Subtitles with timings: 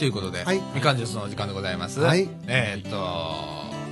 [0.00, 2.00] ということで、はいみかんジュースのお時間でございます。
[2.00, 2.96] はいえーっと、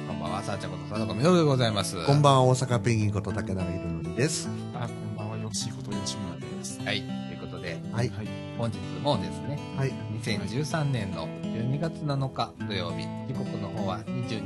[0.09, 2.03] こんばんは、さあちゃんこと佐藤みのるでございます。
[2.07, 4.49] こんばんは、大阪ペンギンこと竹永宏典です。
[4.73, 6.81] あ、こんばんは、よっしーこと吉村です。
[6.83, 8.09] はい、ということで、はい。
[8.09, 8.29] はい。
[8.57, 9.93] 本日もですね、はい。
[10.23, 14.39] 2013年の12月7日土曜日、時刻の方は22時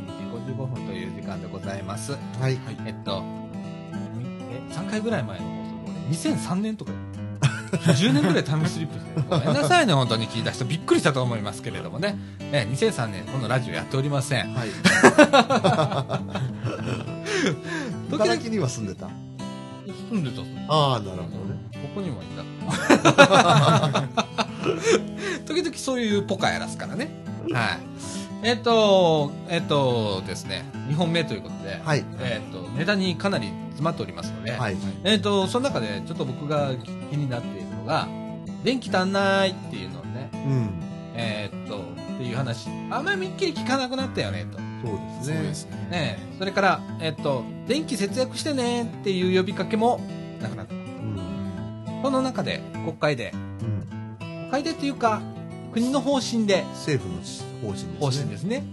[0.53, 2.19] 55分という時間でございます。
[2.41, 2.59] はい。
[2.85, 3.23] えっと、
[4.51, 5.53] え、3回ぐらい前の放
[5.87, 6.91] 送で、2003年とか、
[7.43, 12.17] 10年ぐらいタイムスリップして、ごめんなさいね、本当に聞いた人びっくりしたと思いますけれどもね。
[12.53, 14.55] え、2003年、このラジオやっておりません。
[14.55, 14.69] はい。
[18.11, 19.09] 時 々茨城には住んでた？
[20.11, 20.43] 住んでた
[20.73, 21.57] ああ、なるほどね。
[21.73, 22.43] ここにもいた。
[25.47, 27.11] 時々そういうポカやらすからね。
[27.53, 27.79] はい。
[28.45, 32.05] えっ、と、えっ、とですね、2本目ということで、はい。
[32.21, 34.77] えっ、と、ネタにかなり詰まっておりますので、はい。
[35.05, 38.09] えっ、と、その中でちょっと僕が気になっているのが、
[38.65, 40.71] 電気足んないっていうのをね、うん。
[41.15, 41.79] えっ、と、
[42.15, 44.59] っていう話、あんまりみっきり聞かなくなったよね、と。
[44.85, 45.37] そうですね。
[45.37, 45.77] そうですね。
[45.91, 50.01] ねえそれから、えっ、と、電気節約してねっていう呼びかけも
[50.41, 50.75] なくなった。
[50.75, 52.03] うん。
[52.03, 53.87] この中で、国会で、うん。
[54.19, 55.23] 国会でっていうか、
[55.73, 57.23] 国の方針で、政府の
[57.63, 57.97] 方針ですね。
[57.99, 58.65] 方針ですね。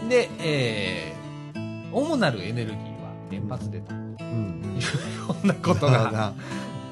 [0.00, 0.08] うん。
[0.08, 3.92] で、えー、主なるエネルギーは原発でと。
[3.94, 4.78] うん。
[5.26, 6.32] こんなことが、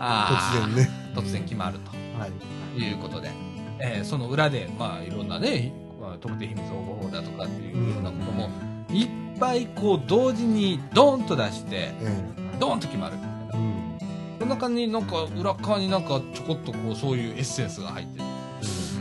[0.00, 0.90] 突然ね。
[1.14, 1.78] 突然決まる
[2.18, 2.32] はい。
[2.74, 3.30] ということで、
[3.78, 8.50] えーその裏で、まあ、いろんなね、まあ、特定秘密保護法だとかっていうようなことも、
[8.90, 12.22] いっぱいこう、同時にドーンと出して、え
[12.58, 13.16] ドーンと決まる。
[13.54, 13.56] え。
[13.56, 13.98] うん。
[14.40, 18.25] その中になんか、裏側になんかちょこっとこう、そういうエッセンスが入ってる。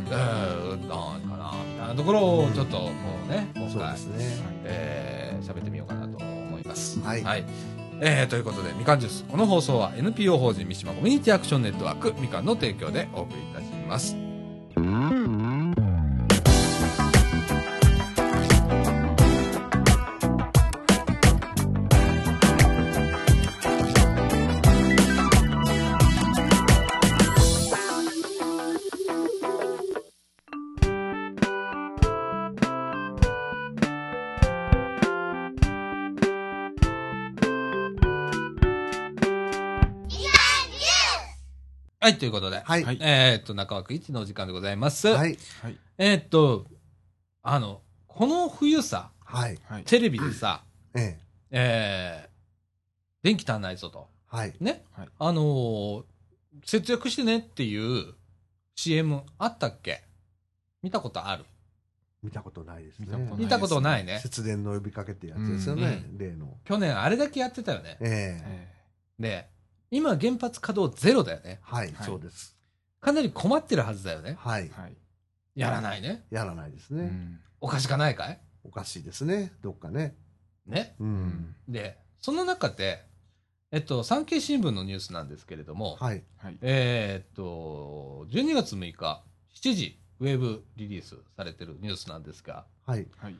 [0.09, 2.89] えー、なんかな、みたいなところをちょっとも
[3.27, 4.07] うね、今回そうで、す
[4.41, 4.45] ね。
[4.65, 6.99] えー喋ってみようかなと思います。
[7.01, 7.23] はい
[8.01, 9.25] えーということで、みかんジュース。
[9.25, 14.15] この放送は NPO 法人三島コミュニティアクションネットワークみかんの提供でお送りいたします。
[14.75, 15.24] うん
[42.05, 42.83] はい、ということで、はい。
[42.83, 45.07] はいえーっと、中枠1のお時間でございます。
[45.07, 45.39] はい。
[45.63, 45.77] はい。
[45.97, 46.67] えーっと、
[47.41, 49.57] あの、この冬さ、はい。
[49.63, 49.83] はい。
[49.85, 51.19] テレビでさ、ええ。
[51.49, 52.29] えー、
[53.23, 54.07] 電気足んないぞと。
[54.27, 54.53] はい。
[54.59, 54.83] ね。
[54.91, 56.03] はいあのー
[56.63, 58.13] 節約してねっていう
[58.75, 60.03] CM あったっけ？
[60.83, 61.43] 見たことある？
[62.21, 63.07] 見たことないですね。
[63.35, 64.19] 見たことないね。
[64.19, 66.05] 節電の呼びかけってやつですよね。
[66.17, 66.55] 例の。
[66.65, 67.97] 去年あれだけやってたよね。
[67.99, 68.43] ええ。
[68.45, 68.75] え
[69.19, 69.49] で、
[69.91, 71.59] 今原発稼働ゼロだよね。
[71.61, 71.91] はい。
[71.93, 72.55] はいそうです。
[73.01, 74.35] かなり困ってるはずだよね。
[74.39, 74.81] はいえ。
[74.81, 74.97] はい。
[75.55, 76.25] やらないね。
[76.31, 77.03] やらないですね。
[77.03, 77.39] うん。
[77.61, 78.39] おかしかないかい？
[78.63, 79.53] おかしいですね。
[79.61, 80.15] どっかね。
[80.65, 80.95] ね。
[80.99, 81.03] う。
[81.03, 81.55] うんん。
[81.67, 83.05] で、その中で、
[83.71, 86.23] えっと、産経新聞のニュースなんですけれども、はい。
[86.37, 86.57] はい。
[86.61, 89.23] えーっと、12月6日、
[89.55, 93.07] 7時、ウェブリリースされてるニュースなんですが、はい。
[93.17, 93.35] はい。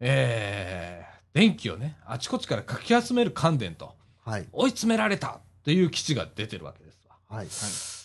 [0.00, 3.94] えー、電気をね、あちこちからかき集める関電と、
[4.24, 4.48] はい。
[4.52, 7.16] 追い詰められたっていう基地が出てるわけですわ。
[7.28, 7.48] はい。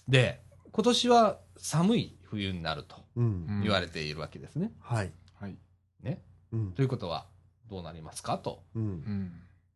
[0.08, 3.62] で、今年は寒い冬になるとうん。
[3.64, 4.72] 言われているわけですね。
[4.82, 5.12] はい。
[5.40, 5.56] はい。
[6.04, 6.22] ね。
[6.52, 6.82] うんと。
[6.82, 7.26] いうことは、
[7.70, 8.38] どうなりますか？
[8.38, 8.64] と。
[8.76, 8.80] う。
[8.80, 9.32] うんん。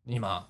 [0.08, 0.48] 今、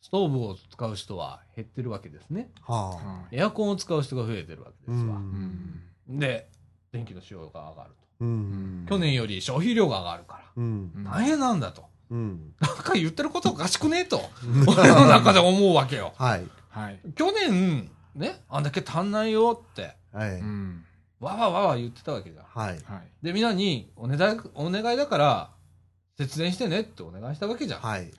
[0.00, 2.50] ストーブを使う人は減ってるわけですね。
[2.62, 3.36] ははい。
[3.36, 4.92] エアコンを使う人が増えてるわけあ。
[4.92, 5.16] うですわ。
[5.18, 5.82] ん。
[6.08, 6.48] で、
[6.92, 8.24] 電気の使用が上がるう。
[8.24, 8.94] うんんと。
[8.94, 10.44] 去年より消費量が上がるから。
[10.56, 11.04] うん。
[11.04, 11.84] 大変なんだと。
[12.10, 12.54] うん。
[12.58, 14.20] なんか言ってることおかしくねえと。
[14.66, 16.14] 俺の中で思うわけよ。
[16.16, 16.46] はい。
[16.70, 17.00] はい。
[17.14, 20.40] 去年、ね、あんだけ足んないよって、はい。
[20.40, 20.84] うん。
[21.20, 22.44] わわわわ言ってたわけじゃん。
[22.44, 22.80] はい。
[22.84, 23.08] はい。
[23.22, 25.50] で、みんなに、お願い、お願いだから、
[26.16, 27.80] 節電してねってお願いしたわけじゃん。
[27.80, 28.00] はい。
[28.00, 28.10] はい。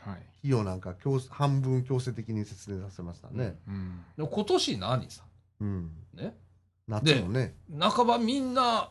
[0.42, 3.60] 費用なんか強半分強制的に節電させましたね。
[3.68, 4.04] うん。
[4.18, 5.24] でも今年何さ、
[5.60, 5.92] うん。
[6.14, 6.36] ね、
[6.88, 7.56] 夏もね。
[7.80, 8.90] 半ばみんな、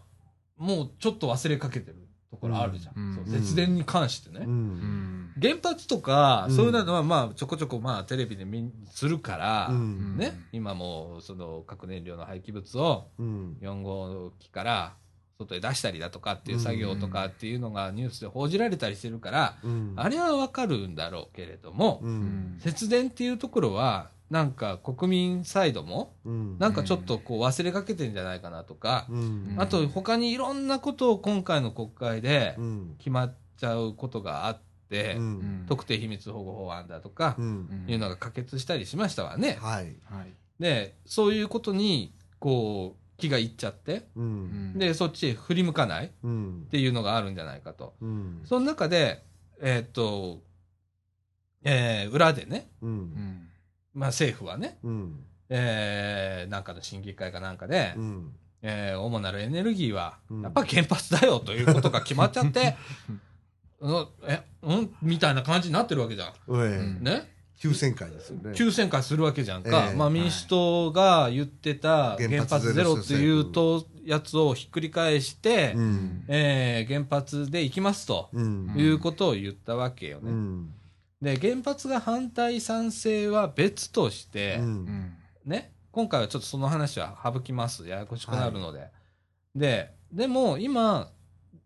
[0.56, 2.94] もうちょっと忘れかけてるところあるじゃん。
[2.96, 4.44] うんそう節電に関してね。
[4.44, 4.48] う。
[4.48, 5.19] うんん。
[5.40, 10.16] 原発とか、うんそういうのは、まあ、ちょこちょこ、まあ、テレビで見するから、うん。
[10.16, 13.56] ね、今もう、その、核燃料の廃棄物を、うん。
[13.60, 14.94] 4号機から
[15.38, 19.94] 外へ出したりだとかっていう作業とかっていうのがニュースで報じられたりしてるから、うん。
[19.96, 22.02] あれはわかるんだろうけれども。
[22.58, 26.58] 節電っていうところは、なんか国民サイドも、うん。
[26.58, 29.54] なんかちょっとこう忘れかけてんじゃないかなとか、うん。
[29.58, 32.94] あと他にいろんなことを今回の国会でうん。
[32.98, 35.64] 決まっちゃうことがあって、うん。
[35.68, 37.84] 特定秘密保護法案だとかう、ん。
[37.88, 39.58] いうのが可決したりしましたわね。
[39.60, 39.96] はい。
[40.04, 40.32] はい。
[40.58, 44.20] で、そういうことに、こう、気がいっちゃって、う。
[44.20, 46.66] うんんで、そっちへ振り向かないっうん。
[46.70, 47.94] ていうのがあるんじゃないかと。
[48.00, 48.40] うん。
[48.44, 49.24] その中で、
[49.60, 50.42] えーっと、
[51.62, 52.86] えー裏でね、う。
[52.86, 53.48] うんん
[53.94, 55.24] まあ政府はね、うん。
[55.48, 58.32] えーなんかの審議会かなんかで、うん。
[58.62, 62.76] えー主なるエネルギーはうん、やっぱ原発だよということが決まっちゃって、
[63.80, 64.94] うん、え、うん？
[65.02, 66.28] みたいな感じになってるわけじゃん。
[66.28, 67.28] えうんね？
[67.58, 68.52] 急旋回ですよね。
[68.54, 69.88] 急旋回するわけじゃんか。
[69.90, 76.24] ええまあ民主党が言ってた原原発発ゼロっていうゼと、やつをひっくり返して、うん。
[76.28, 78.74] えー原発で行きますとうん。
[78.76, 80.30] いうことを言ったわけよね。
[80.30, 80.74] うん。
[81.20, 84.62] で、原発が反対賛成は別として、う。
[84.62, 87.86] うんんね、今回はちょっとその話は省きます。
[87.86, 88.88] ややこしくなるので。
[89.54, 91.10] で、でも今、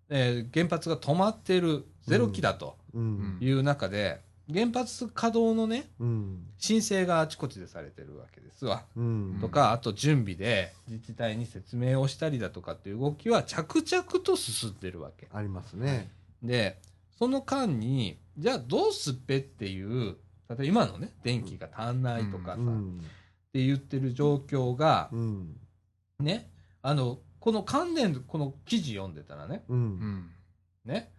[0.09, 3.39] えー原発が止まってるゼロ期だとうん。
[3.41, 4.21] いう中で、
[4.53, 6.47] 原発稼働のね、うん。
[6.59, 8.85] 申請があちこちでされてるわけですわ。
[8.95, 9.39] うん。
[9.41, 15.29] とか、あと準備で自治体に説明をしたりだとかっていう動きは着々と進んでるわけ。
[15.33, 16.11] ありますね。
[16.43, 16.79] で、
[17.19, 20.17] その間に、じゃあどうすっぺっていう、
[20.49, 23.01] 例えば今のね、電気が足んないとかさ、っうん。
[23.53, 25.57] て言ってる状況がう、ん。
[26.21, 26.51] ね、
[26.83, 29.65] あの、この関連、この記事読んでたらね、
[30.85, 31.11] ね、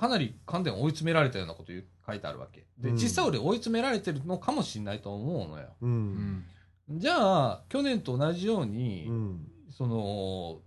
[0.00, 2.66] かなり関連追い詰められたようなこと言う書いてあるわけ。
[2.78, 5.68] で、うん実際俺追い詰められてるのかもしれないと思うのよ。
[5.82, 5.86] う。
[5.86, 6.44] うんん
[6.88, 9.46] じゃあ、去年と同じように、うん。
[9.70, 10.62] その、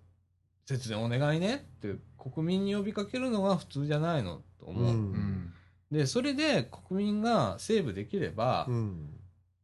[0.66, 5.14] 節電お願いねって国民に呼びかけるのが普通じゃないのと思う。
[5.92, 9.10] で、それで国民がセーブできれば、うん。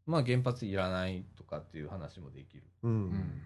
[0.05, 2.63] まあ原発いらないとかっていう話もできる。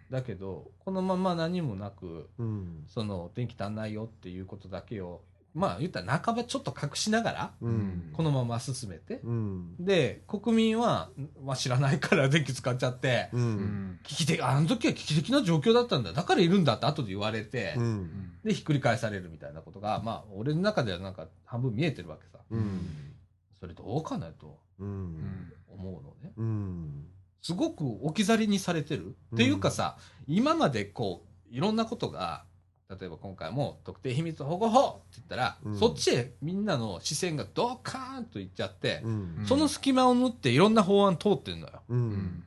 [0.09, 2.85] だけど、このまま何もなく、うん。
[2.87, 5.21] その電気足んないよっていうことだけを、
[5.53, 8.09] まあ言ったら半ばちょっと隠しながら、うん。
[8.13, 9.75] このまま進めて、うん。
[9.79, 11.09] で、国民は、
[11.43, 13.37] まあ知らないから 電気使っちゃって、う。
[13.37, 16.11] うんん危機的、あの時は危機的な状況だったんだ。
[16.13, 18.31] だからいるんだって後で言われて、うん。
[18.43, 22.39] で、ひっくり返されるみたいなことが、まあ俺の中ではなんか半分見えてるわけさ。
[22.49, 22.87] うん。
[23.59, 25.53] それどうかなとうん。
[25.67, 26.33] 思うのね。
[26.35, 27.07] うん。
[27.41, 29.15] すごく置き去りにされてる。
[29.35, 29.97] っていうかさ、
[30.27, 32.45] 今までこう、いろんなことが、
[32.99, 39.45] 例えば今回も特定秘密保護法って言ったら、うんそっちへみんなの視線がドカーンといっちゃって、うん。
[39.45, 41.81] その隙間を縫っていろんな法案通ってるのよ。
[41.89, 41.95] う。
[41.95, 42.43] うんん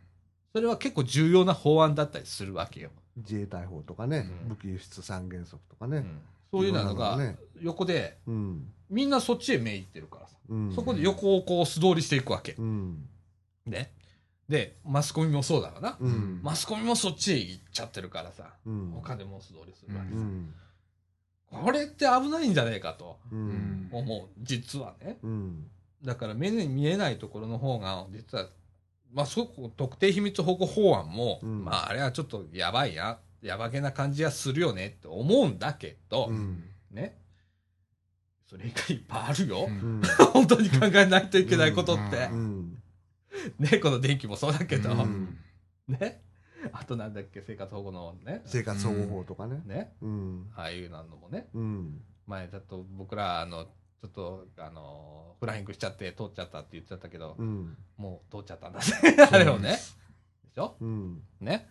[0.52, 2.90] それは結構重要な法案だったりするわけよ。
[3.16, 5.98] 自衛隊法とかね、うん武器輸出三原則とかね。
[5.98, 6.20] うん
[6.52, 7.18] そういうのが
[7.60, 8.72] 横でうん。
[8.88, 10.72] みんなそっちへ目いってるからさ、うん。
[10.72, 13.08] そこで横をこう素通りしていくわけ、うん。
[13.66, 13.92] ね
[14.48, 16.40] でマスコミもそうだわな、うん。
[16.42, 18.90] マスコミもそっちへ行っちゃってるからさうん。
[18.94, 20.54] 他でも素通りするわけさ、うん。
[21.50, 25.66] これって危ないんじゃねえかと思う実はねうん。
[26.04, 28.46] だから目に見えないところの方が実は
[29.12, 36.64] まあそこ特定秘密保護法案も、うんまああれはちょっとやばいなやばげな感じはするよねって思うんだけど、うん。
[36.92, 37.18] ね
[38.48, 40.02] それ以外いっぱいあるよ、うん。
[40.32, 42.28] 本当に考えないといけないことって。
[43.58, 45.38] ね、この電気もそうだけど、うん
[45.88, 46.22] ね。
[46.72, 48.42] あとなんだっけ、生活保護のね。
[48.46, 49.62] 生活保護法とかね。
[49.66, 49.94] ね。
[50.00, 50.50] うん。
[50.56, 51.48] ああいうのもね。
[51.54, 52.02] うん。
[52.26, 57.76] 前だと僕ら、あの、ちょっと、あの、フライングしちゃって通っちゃったって言っちゃったけど、うん。
[57.96, 59.28] もう通っちゃったんだ ね。
[59.30, 59.76] あれをね。
[60.44, 60.76] でしょ？
[60.80, 61.22] うん。
[61.40, 61.68] ね。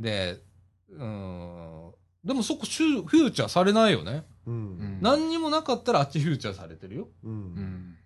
[0.00, 0.42] で、
[0.90, 1.94] うーん。
[2.24, 4.24] でもそこシュフューチャーされないよね。
[4.46, 4.98] うん。
[5.00, 7.08] 何にもなかったらあっちフューチャーされてるよ。
[7.22, 7.28] う。
[7.28, 7.96] うんん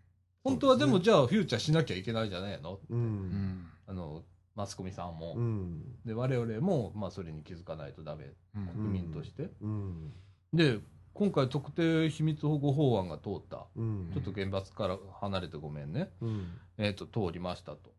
[0.50, 2.81] 本当はでもじゃあフューチャーしなきゃいけないじゃないの？
[2.88, 2.95] う。
[2.95, 4.25] うんんあの、
[4.55, 5.35] マスコミさんも。
[5.37, 5.83] うん。
[6.05, 8.33] で、我々も、まあ、それに気づかないとダメ。
[8.55, 9.50] うん国民として。
[9.61, 10.12] うん。
[10.55, 10.79] で、
[11.15, 13.67] 今回特定秘密保護法案が通った。
[13.76, 14.11] うん。
[14.15, 16.11] ちょっと原発から離れてごめんね。
[16.21, 16.47] うん。
[16.79, 17.95] えっ、と、通りましたと。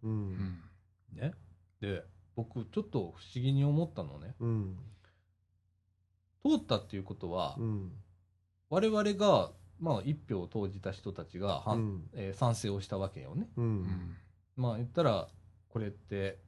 [1.14, 1.34] ね。
[1.82, 2.04] で、
[2.36, 4.36] 僕、ちょっと不思議に思ったのね。
[4.40, 4.78] うん。
[6.44, 7.92] 通ったっていうことは、うん。
[8.70, 12.10] 我々が、まあ、一票を投じた人たちが、はんうん。
[12.14, 13.50] えー賛成をしたわけよね。
[13.58, 13.62] う。
[13.62, 14.18] うんん
[14.56, 15.28] まあ、言ったら、
[15.70, 16.40] これって、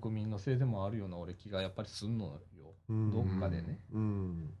[0.00, 2.74] 国民のせいでもあるような俺気がやっぱりすんのよ。
[2.88, 3.80] うんどっかでね。
[3.92, 4.54] うん。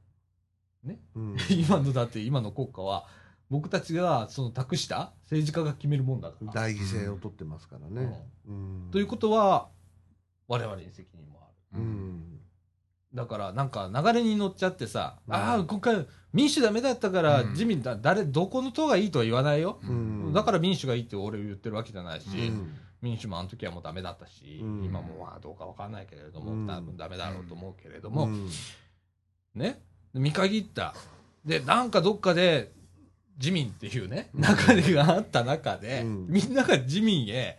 [0.82, 1.00] ね？
[1.14, 1.36] うん。
[1.50, 3.06] 今のだって今の国家は
[3.50, 6.52] 僕たちがその託した政治家が決めるもんだから。
[6.52, 8.30] 大犠牲を取ってますからね。
[8.46, 8.88] うん。
[8.90, 9.70] ということは
[10.48, 11.40] 我々に責任も
[11.72, 11.82] ある。
[13.14, 13.18] うん。
[13.18, 19.78] だからなんか流れに乗っちゃってさ、うんああ今回民主ダメだったからうん自民だ、誰どこの党がいいとは言わないよ。
[19.82, 20.32] うん。
[20.32, 22.74] だから民主がいいって俺言ってるわけじゃないし、うん。
[23.00, 28.48] 民主もあの時はもうダメだったし、うん今もまあどうかわかんないけれども、うん多分ダメだろうと思うけれども、うん
[29.54, 29.82] ね、
[30.14, 30.94] 見限った。
[31.44, 32.72] で、なんかどっかで、
[33.38, 37.58] 自民っていうね、うん流れがあった中で、うんみんなが自民へ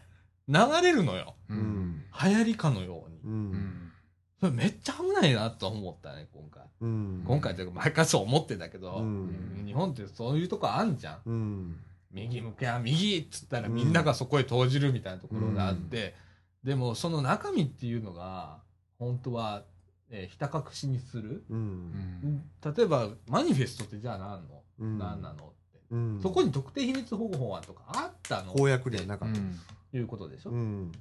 [0.49, 1.35] 流れるのよ。
[1.49, 3.84] 流行りかのように。
[4.51, 6.63] めっちゃ危ないなと思ったね、今回。
[6.81, 7.23] うん。
[7.25, 11.21] 今回というか、毎回そう思ってんだけど、うん日本ってそういうとこあんじゃん。
[11.25, 11.75] うん。
[12.11, 16.15] 右向けや右っつったらみんながそこへ投じるみたいなところがあって、
[16.63, 18.59] でもその中身っていうのが、
[18.99, 19.63] 本当は、
[20.09, 21.43] えーひた隠しにする。
[21.49, 25.79] 例えば、マニフェストってじゃあ何の、うん何なのって。
[25.91, 26.19] うん。
[26.21, 29.39] そこに特定秘密保護法案とかあったの公約ではなかった。
[29.39, 29.59] うん
[29.97, 30.91] いうことでしょ、うん。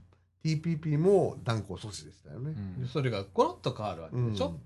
[0.45, 2.55] TPP も断固阻止でしたよね。
[2.79, 4.59] でそれがコロッと変わるわけでしょ、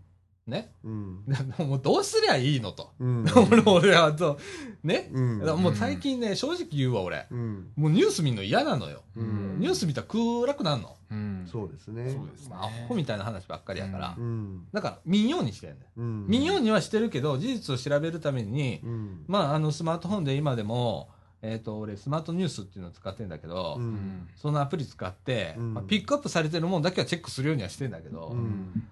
[0.49, 0.73] ね？
[0.83, 1.25] うん。
[1.27, 2.91] で もうどうすりゃいいのと。
[2.99, 3.25] うん。
[3.51, 4.39] 俺 俺はと、
[4.83, 5.39] ね、うん。
[5.63, 7.27] もう最近ね、正直言うわ、俺。
[7.31, 7.69] うん。
[7.77, 9.03] もうニュース見るの嫌なのよ。
[9.17, 10.97] うんニュース見たら暗くなるの。
[11.11, 12.11] うんそうですね。
[12.11, 14.15] そうですねまあ、アホみたいな話ばっかりやから。
[14.19, 14.67] うん。
[14.73, 15.91] だから、見んようにしてんだよ。
[15.97, 16.27] うん。
[16.27, 19.25] 見んようにはしてるけど、事実を調べるために、うん。
[19.27, 21.09] まあ、あの、スマートフォンで今でも、
[21.41, 23.81] えっ、と、俺、スマートニュースっていうのを使ってんだけど、う。
[23.81, 28.89] うんんそのアプリ使って、うんまあ、ピックアップされてるもんだけはチェックするようにはしてんだけど、うん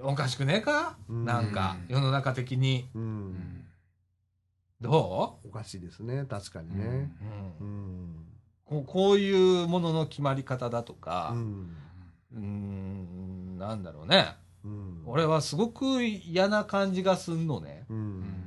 [0.00, 2.88] おかしくねえか、うんなんか、うん世の中的に。
[2.94, 3.00] う。
[3.00, 3.32] う？
[4.82, 6.24] おかしいですね。
[6.28, 7.10] 確かにね。
[7.60, 8.26] う、うんうん。
[8.64, 11.32] こうこういうものの決まり方だとか
[12.32, 13.56] う、ん。
[13.58, 14.34] なんだろうね。
[14.64, 15.02] うん。
[15.06, 17.86] 俺はすごく嫌な感じがすんのね。
[17.88, 17.94] う。
[17.94, 18.43] うん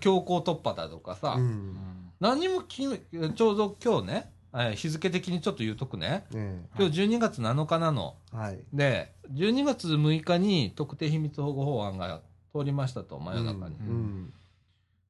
[0.00, 1.76] 強行突破だとかさ、うん。
[2.20, 6.24] 何にもきちょうど今日ね、えー日付的にちょっと言うとくね。
[6.30, 8.16] ね今日12月7日なの。
[8.32, 8.58] えはい。
[8.72, 12.22] で、12月6日に特定秘密保護法案が
[12.54, 13.76] 通りましたと、真夜中に。
[13.76, 14.32] うん。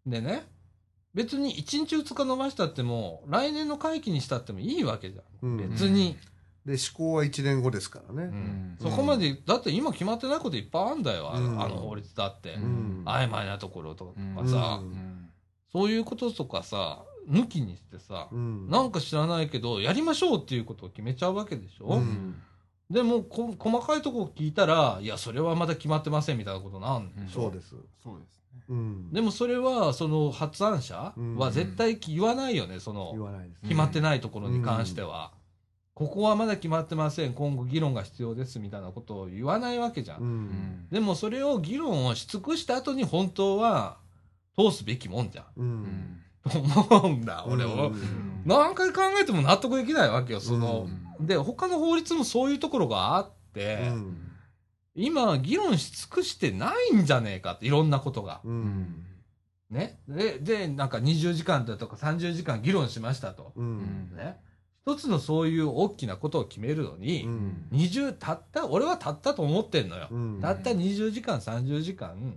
[0.06, 0.46] でね、
[1.14, 5.48] 別に1日2日伸ばしたっても、来年の会期にしたってもいいわけじゃん。
[5.48, 6.16] うん別に。
[6.66, 8.24] で、施行は1年後ですからね。
[8.24, 8.76] ん。
[8.80, 12.54] そこまで、だって今決まってないこといっぱいあるんだよ、あの法律だって。
[12.54, 13.04] うん。
[13.06, 14.48] 曖昧なところとかうん。
[14.48, 15.30] さ、うん。
[15.72, 18.68] そういうこととかさ、抜きにしてさ、うん。
[18.68, 22.34] なんか知らないけど、やりましょうっていうことを決めちゃうわけでしょ、うん。
[22.90, 27.76] でもこ、細かいところ聞いたら、いや、それはまだ決まってませんみたいなことなんでしょ、そうです。
[28.02, 28.62] そうですね。
[28.68, 29.12] うん。
[29.12, 33.62] でもそれは、その発案者は絶対言わないよね、そ言の、わないです。
[33.62, 35.32] 決まってないところに関しては。
[35.96, 40.20] ここはまだ決まってません、今後議論が必要ですみたいなことを言わないわけじゃん。
[40.20, 40.24] う。
[40.24, 43.96] うんんでもそれを議論をし尽くした後に本当は
[44.58, 45.44] 通すべきもんじゃん。
[45.56, 45.62] う。
[45.62, 47.86] うんんと思うんだ、俺は。
[47.86, 50.86] うん何回考えても納得できないわけよ、その
[51.18, 51.22] う。
[51.22, 54.22] んで、他の法律もそういうところがあって、うん
[54.98, 58.42] 今議論し尽くしてないんじゃねえかって、いろんなことが。
[59.70, 59.98] ね。
[60.08, 63.52] で、で、なんか20時間だとか30時間議論しましたと。
[63.56, 63.62] う。
[63.62, 64.36] うんんね。
[64.86, 67.66] 一つのそういう大きなことを決めるのに、うん。
[67.72, 70.06] 20、たった、俺はたったと思ってんのよ。
[70.12, 72.36] うんたった20時間、30時間、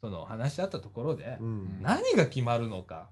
[0.00, 1.78] その話し合ったところで、うん。
[1.82, 3.08] 何が決まるのか、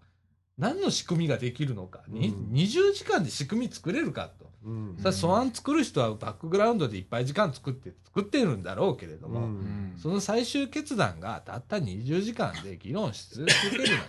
[0.56, 4.48] 何の仕組みができるのか、にうん20時間で仕組み作れるかと。
[4.62, 14.04] うん素案作る人はバックグラウンドでいっぱい時間作って、作ってるんだろうけれども、うんその最終決断がたった20時間で議論し続けるなんて、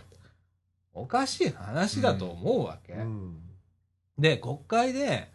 [0.94, 2.94] おかしい話だと思うわけ。
[2.94, 3.51] うん
[4.18, 5.32] で、国会で、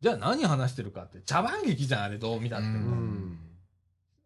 [0.00, 2.66] じゃあ何話してるかって、茶番劇じゃん、あれどう見たって。
[2.66, 3.38] うん。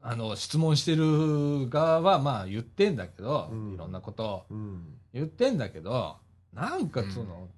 [0.00, 3.75] あの、質問してる側はまあ言ってんだけど、うん。
[3.75, 4.99] いろんなことをうん。
[5.12, 6.17] 言ってんだけど、
[6.53, 7.49] なんかその、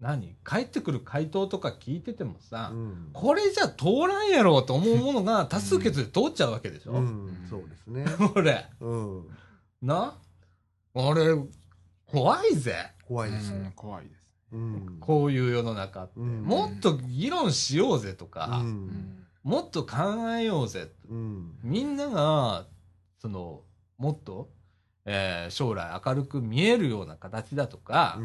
[0.00, 0.36] 何？
[0.44, 3.10] 返ってくる回答とか聞いててもさ、うん。
[3.12, 7.46] これじゃ通らんやろうと思うものが多数決で通っちゃうわけでしょ、うん。
[7.48, 8.04] そうですね。
[8.32, 8.66] これ。
[8.80, 9.28] うん。
[9.82, 10.16] な？
[10.94, 11.36] 俺、
[12.06, 12.92] 怖いぜ。
[13.06, 13.72] 怖いですうんね。
[13.74, 14.12] 怖いです。
[14.12, 14.17] うん
[15.00, 16.12] こういう世の中って。
[16.20, 19.96] うんもっと議論しようぜとうか、んもっと考
[20.38, 20.90] えようぜ。
[21.08, 22.66] うんみんなが、
[23.18, 23.62] その、
[23.98, 24.50] もっと、
[25.04, 28.18] えー将来明るく見えるような形だとか、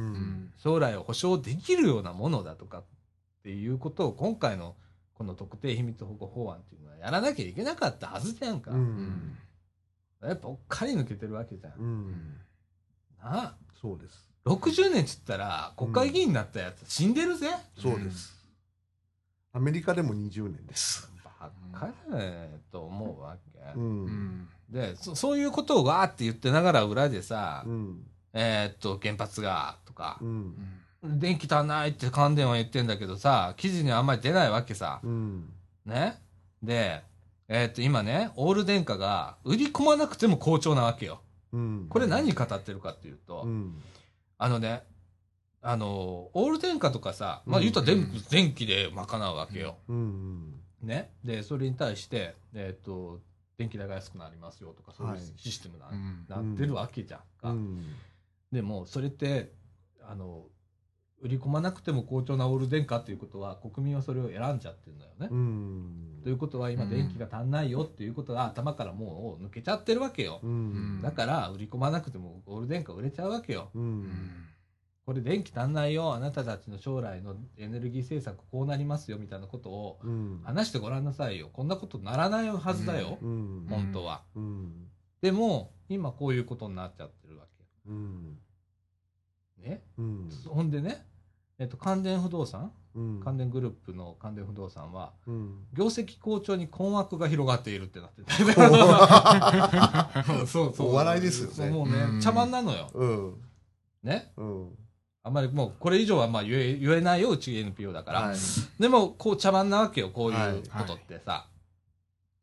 [0.57, 2.83] 将来を保証できるようなものだとかっ
[3.43, 4.75] ていうことを今回の
[5.13, 8.71] この特定秘密保護法案っていうのはやらなきゃいけなかったはずじゃんか。
[8.71, 9.37] ううんん
[10.21, 11.73] やっぱおっかり抜けてるわけじゃん。
[11.73, 12.37] ううんん
[13.21, 13.55] なあ。
[13.81, 14.32] そうです。
[14.45, 17.50] 60年っつったら国会議員になったやつ死んでるぜ。
[17.79, 18.33] そうです。
[19.53, 21.09] アメリカでも20年です。
[21.23, 23.59] ばっかだねと思うわけ。
[23.75, 30.55] ううんんでそ、そういうことをわーって言ってながら裏でさ、うんえーっと、原発がとかう、ん
[31.03, 35.00] 電気足んないって関電は言ってんだけどさ、記事にはあんまり出ないわけさ。
[35.03, 35.50] うん
[35.85, 36.17] ね。
[36.62, 37.01] で、
[37.47, 41.21] えーっと、今ね、オール電化が売り込まなくても好調なわけよ。
[41.51, 43.81] うんこれ何語ってるかっていうと、うん
[44.37, 44.83] あのね、
[45.61, 49.77] あの、オール電化とかさ、まあ言ったら電,、電気で賄うわけよ。
[49.87, 51.11] うんね。
[51.23, 53.21] で、それに対して、えっ、と、
[53.57, 57.49] 電気代が安くなりますよとか、そういうはいシステムな,、うんなってるわけじゃんか。
[57.49, 57.95] うん
[58.51, 59.51] でも、それって、
[60.03, 60.45] あの、
[61.23, 65.29] 売り込まなくても好調なオール電化っていうことは国民はそれを選んじゃってるんだよね。
[65.31, 70.41] うんということは今うん電気が足んないよっていうことが頭からもう抜けちゃってるわけよ。
[70.43, 73.71] うんだから売り込まなくてもオール電化売れちゃうわけよ。
[75.05, 81.49] これ電気足んないよあなたたちの将来のエネルギー政策こうなりますよみたいなことをうん話してごらんなさいよ。
[81.53, 83.17] こんなことならないはずだよ。
[83.21, 84.23] うん本当は。
[84.35, 84.87] うん
[85.21, 87.45] でも今こういうことになっちゃってるわ
[87.85, 88.37] うん
[89.61, 89.69] け。
[89.69, 89.83] ね？
[89.97, 91.05] うんほんでね、
[91.60, 92.72] えっと、関電不動産？
[92.95, 93.19] うん。
[93.24, 95.65] 関電グループの関電不動産はうん。
[95.74, 98.31] 業績好調に困惑が広がっているってなってて。
[100.48, 100.89] そうそう。
[100.89, 101.55] お笑いですよね。
[101.55, 102.17] そうもううん。
[102.17, 102.89] ね茶番なのよ。
[102.93, 103.36] うん。
[104.03, 104.31] ね？
[104.38, 104.77] うん。
[105.25, 108.36] あんまりもうこれ以上はまあ言え言えないようち NPO だから、はい。
[108.79, 111.48] でもこう茶番なわけよこういうことってさ、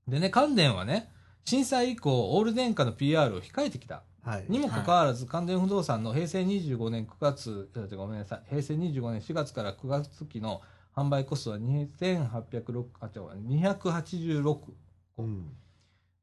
[0.08, 1.10] でね関電はね
[1.44, 3.96] 震災以降オール電化の PR を控えてきた。
[3.96, 4.04] はい
[4.48, 10.60] にもかかわらず、関電不動産の平成25年9月、えーごめんなさい、平成25年4月から9月期の
[10.94, 14.58] 販売コストは2806あ違う286
[15.18, 15.56] うん。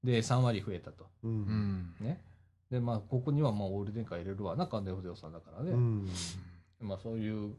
[0.03, 1.07] で3割増えたと。
[1.23, 1.41] ううん。
[1.43, 2.21] んね。
[2.69, 4.55] で、まあ、ここにはまあオール電化入れるわ。
[4.55, 5.71] な、関電不動産だからね。
[5.71, 6.09] うん。
[6.81, 7.55] まあ、そういう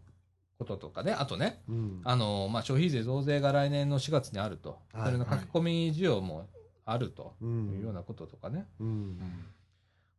[0.59, 2.01] こととかね、あとね、うん。
[2.05, 6.47] あのまあ、消費税増税が来年の4月にあると、はいそれの書き込み需要も
[6.85, 8.67] あるとういうんようなこととかね。
[8.81, 9.19] うん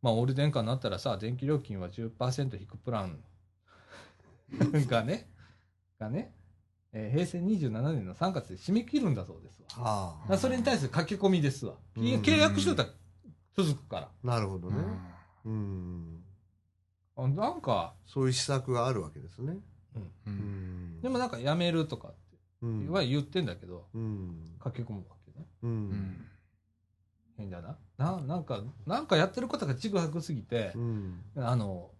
[0.02, 3.18] まあ、オール電化になったらさ、電気料金は10%引くプラン
[4.88, 5.30] がね、
[5.98, 6.34] がね、
[6.92, 9.84] えー平成27年の3月で締め切るんだそうですわ。
[9.84, 11.74] はだからそれに対する書き込みですわ。
[11.96, 12.88] うん契約しとったら
[13.56, 14.02] 続くから。
[14.24, 15.00] あなるほどうねん
[15.44, 16.24] うん。
[17.16, 19.58] あなんか、そういう施策があるわけですね。
[19.94, 20.96] ううん。
[20.98, 21.00] ん。
[21.02, 22.18] でもなんかやめるとかって
[22.62, 22.90] うん。
[22.90, 24.56] は言ってんだけど、うん。
[24.64, 25.46] 書き込むわけね。
[25.62, 26.26] ううんん
[27.40, 27.76] 変だな。
[27.98, 31.22] な、なんか、なんかやってることがちぐはぐすぎてう、ん。
[31.36, 31.90] あの、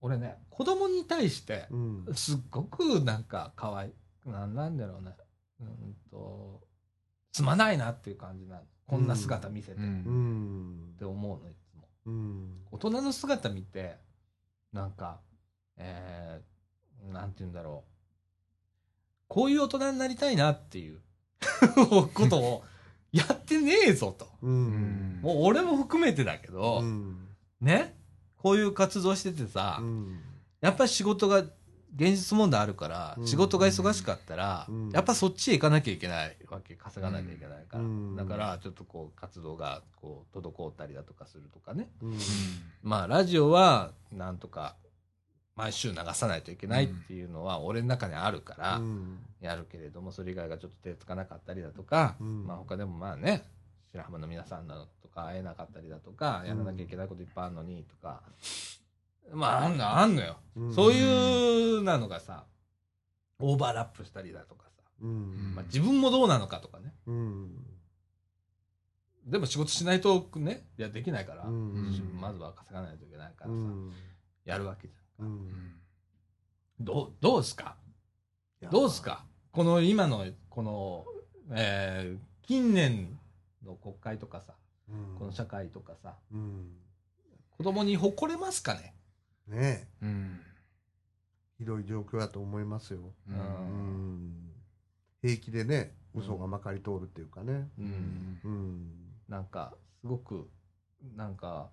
[0.00, 2.06] 俺ね、子供に対して、うん。
[2.14, 3.92] すっごくなんか可愛い
[4.30, 5.12] ななんだろうね。
[5.60, 6.60] うんと
[7.32, 8.62] すまないなっていう感じなの。
[8.86, 10.92] こんな姿見せて、うん。
[10.92, 10.94] ん。
[10.98, 11.88] て思うのいつも。
[12.06, 12.60] うん。
[12.70, 13.96] 大人の姿見て
[14.72, 15.20] なんか
[15.76, 17.90] えー、なんて言うんだろう。
[19.28, 21.00] こういう大人になりたいなっていう
[22.14, 22.64] ことを
[23.12, 24.28] やってねえぞと。
[24.42, 25.18] ううん。
[25.18, 27.28] んもう俺も含めてだけど、うん。
[27.60, 27.96] ね？
[28.36, 30.20] こういう活動しててさ、うん。
[30.60, 33.26] やっぱり仕事が現実問題あるから、うん。
[33.26, 34.90] 仕事が忙しかったら、うん。
[34.90, 38.16] やっぱそっちへ行かなきゃいけないわけ稼がなきゃいけないから、うん。
[38.16, 41.88] だからちょっとこう活動がこう滞ったりだとかするとかね。
[42.02, 42.18] うん。
[42.82, 44.76] まあラジオはなんとか
[45.56, 52.46] 毎週流さないといけないっていうのは俺の中にあるからうんやるけれどもそれ以外がちょっと手つかなかったりだとか、うん。
[52.46, 53.44] まあ他でもまあね
[53.92, 58.22] 白浜の皆さんだとか会えなかったりだとかやらなきゃいけないこといっぱいあるのにとか、
[59.32, 60.36] まああんのあんのよ。
[60.56, 60.74] うん。
[60.74, 62.44] そういうなのがさ、
[63.38, 65.54] オーバーラップしたりだとかさ、うん。
[65.54, 66.92] まあ、自分もどうなのかとかね。
[67.06, 67.50] うん。
[69.26, 72.18] でも仕事しないとね、いや、できないから、うん。
[72.20, 73.92] まずは稼がないといけないからさ、うん。
[74.44, 75.26] やるわけじゃん。
[75.26, 75.74] うん。
[76.80, 77.76] どう、どうすか？
[78.70, 79.24] どうすか？
[79.52, 81.04] この今の、この、
[81.52, 83.18] えー近年
[83.64, 84.54] の国会とかさ、
[84.88, 85.18] うん。
[85.18, 86.70] この社会とかさ、うん。
[87.56, 88.94] 子供に誇れますかね？
[89.48, 90.04] ねえ。
[90.04, 90.40] うん。
[91.58, 93.00] ひどい状況だと思いますよ。
[93.28, 93.38] ううん。
[93.38, 94.52] うん。
[95.22, 97.68] 平気でね嘘がまかり通るっていうかね。
[97.78, 97.82] う。
[97.82, 97.88] うん。
[97.88, 98.90] んうん。
[99.28, 100.48] なんか、すごく、
[101.16, 101.68] なんか、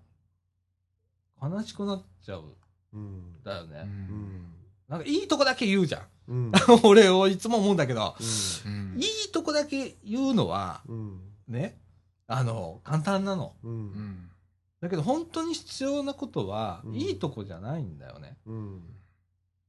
[1.39, 2.55] 悲しくなっちゃう。
[2.93, 3.43] うん。
[3.43, 3.81] だよね。
[3.83, 4.53] うん。
[4.87, 6.07] なんかいいとこだけ言うじゃん。
[6.27, 6.51] うん。
[6.83, 8.15] 俺をいつも思うんだけど、
[8.65, 8.97] うん。
[9.01, 11.19] いいとこだけ言うのは、うん。
[11.47, 11.79] ね、
[12.27, 13.55] あの、簡単なの。
[13.63, 13.85] ううん。
[13.91, 14.29] ん
[14.81, 16.95] だけど本当に必要なことは、うん。
[16.95, 18.37] いいとこじゃないんだよね。
[18.45, 18.81] うん。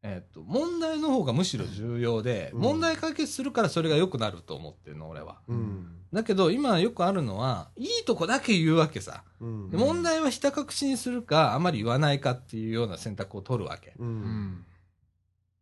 [0.02, 2.60] えっと、問題の方がむしろ重要で、うん。
[2.60, 5.40] 問題解決するからそれが良くなると思ってるの、俺は。
[5.48, 6.00] うん。
[6.12, 9.24] だけど今よくあるのは、いいとこだけ言うわけさ。
[9.40, 9.70] うん。
[9.70, 13.94] で問題はひた隠しにするか、あまり言わないかっていうような選択を取るわけ。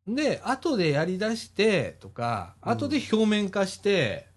[0.07, 2.73] で、後でやり出してとか、うん。
[2.73, 4.29] 後で表面化して、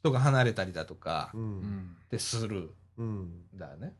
[0.00, 1.60] 人が離れたりだとかう、うん。
[1.60, 2.70] んってする。
[2.96, 3.22] うん。
[3.54, 3.94] んだよね。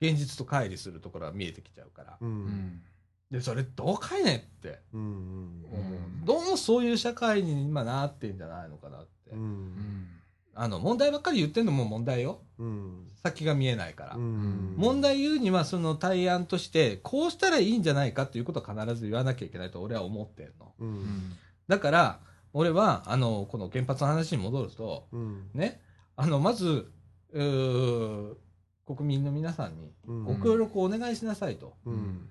[0.00, 2.18] 現実と乖離するところが見えてきちゃうから。
[2.20, 2.46] ううん。
[2.46, 2.82] ん
[3.30, 4.80] で、それどうかいねって。
[4.92, 5.82] うん思う。
[5.94, 6.24] うん。
[6.24, 9.30] どうもそういう社会に今なってんじゃないのかなって。
[9.30, 10.15] ううんん
[10.58, 12.40] あの、問題ばっかり言ってんのも問題よ。
[12.58, 14.16] うん先が見えないから。
[14.16, 20.72] うん問題言うにはその対案として、こうしたらいいんじゃないかっていうことは必ず言わなきゃいけないと俺は思ってんの。
[20.78, 21.32] ううんん
[21.68, 22.20] だから、
[22.52, 25.82] 俺は、あの、この原発の話に戻ると、うんね、
[26.16, 26.90] あの、まず、
[27.32, 31.76] 国民の皆さんにうんご協力をお願いしなさいと。
[31.84, 32.28] うん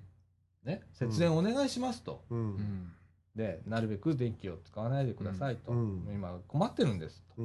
[0.64, 2.24] ね、節電お願いしますと。
[2.32, 2.36] う。
[2.36, 2.92] うんん
[3.36, 5.72] で、なるべく電気を使わないでくださいと。
[5.72, 7.42] うん今困ってるんですと。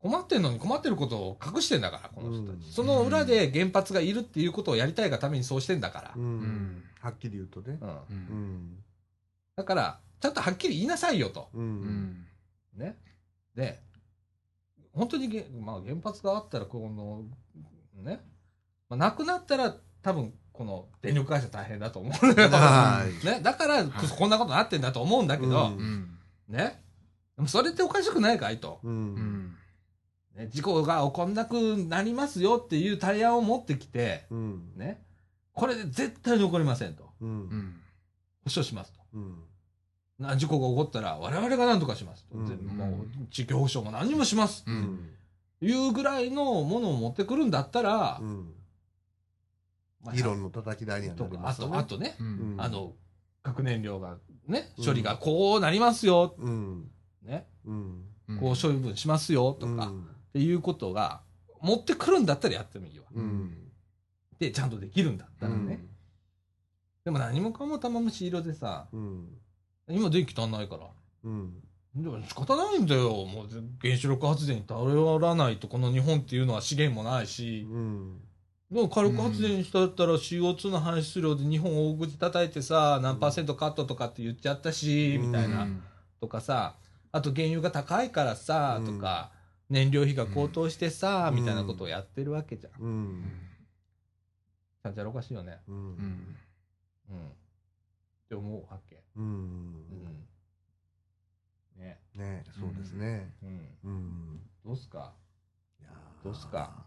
[0.00, 2.66] 困ってんのに困ってることを隠してんだから、この人たち。
[2.66, 6.12] うんその裏で原発がいるっていうことをやりたいがためにそうしてんだから。
[6.16, 6.18] う。
[6.18, 7.78] うんんはっきり言うとね。
[7.80, 8.16] うんううん
[8.56, 8.84] ん。
[9.56, 11.50] だから、ちゃんとはっきり言いなさいよと。
[11.52, 11.58] う。
[11.58, 12.26] うんん
[12.76, 12.96] ね。
[13.54, 13.82] で、
[14.92, 17.24] 本当にげ、まあ、原発があったら、この、
[18.02, 18.20] ね、
[18.88, 22.48] まあ、なくなったら、多分、この電力会社大変だと思うのよ。
[22.48, 23.12] はい。
[23.24, 23.86] ね、だから、はい
[24.18, 26.82] こんなことになってんだと思うんだけど、うんうんね。
[27.36, 28.80] でもそれっておかしくないかいと。
[28.82, 28.88] う。
[28.88, 29.56] うんん
[30.36, 34.72] ね、事故が起こんなくなりますよっていう対案を持ってきて、うん。
[34.76, 35.02] ね。
[35.52, 37.10] これで絶対に起こりませんと。
[37.20, 37.26] う。
[37.26, 37.80] うんん
[38.44, 39.00] 保証しますと。
[39.14, 39.38] うん。
[40.18, 42.36] な事故が起こったら我々が何とかしますと。
[42.36, 44.64] うんもう地域保証も何にもします。
[44.66, 45.10] ううんん。
[45.62, 48.54] いうぐらいのものを持ってくるんだったら、うん。
[50.02, 51.78] まあ議論の叩き台にはなとかあと、りますよね。
[51.78, 52.92] あとね、うんあの、
[53.42, 54.16] 核燃料が
[54.46, 56.90] ね、うん処理がこうなりますよ、うん。
[57.22, 58.04] ね、うん。
[58.40, 59.92] こう処分しますよとか、
[60.30, 61.22] っていうことが、
[61.60, 63.04] 持ってくるんだったらやってもいいわ。
[63.14, 63.70] うん。
[64.38, 65.56] で、ちゃんとできるんだったらね。
[65.56, 65.88] うん。
[67.04, 69.28] でも何もかも玉虫色でさ、うん。
[69.88, 70.86] 今電気足んないから。
[71.24, 71.54] うん。
[71.94, 73.10] でも仕方ないんだよ。
[73.26, 73.48] もう
[73.82, 78.20] 原子力発電に頼らないと、この日本っていうのは資源もないし、うん。
[78.70, 85.66] でも火力発電したったら CO2 の排出量で日本大口叩いてさ、何パーセントカットとかって言っちゃったし、うんみたいな。
[86.20, 86.76] とかさ、
[87.10, 89.32] あと原油が高いからさ、うんとか、
[89.70, 92.82] 燃料費が高騰してさ、うんみたいなことをやってるわけじゃん。
[92.82, 93.32] うん。
[94.82, 95.58] ちゃんちゃらおかしいよね。
[95.68, 95.72] う。
[95.72, 96.36] うんん
[97.10, 97.28] うん。
[97.28, 97.32] っ
[98.28, 98.96] て思うわけ。
[99.16, 99.20] う。
[99.20, 100.26] うんん。
[101.76, 101.98] ね。
[102.14, 103.32] ねそうですね。
[103.42, 103.78] うん。
[103.84, 104.40] うん。
[104.64, 105.14] どうすか？
[105.80, 106.84] いやーどうっすか？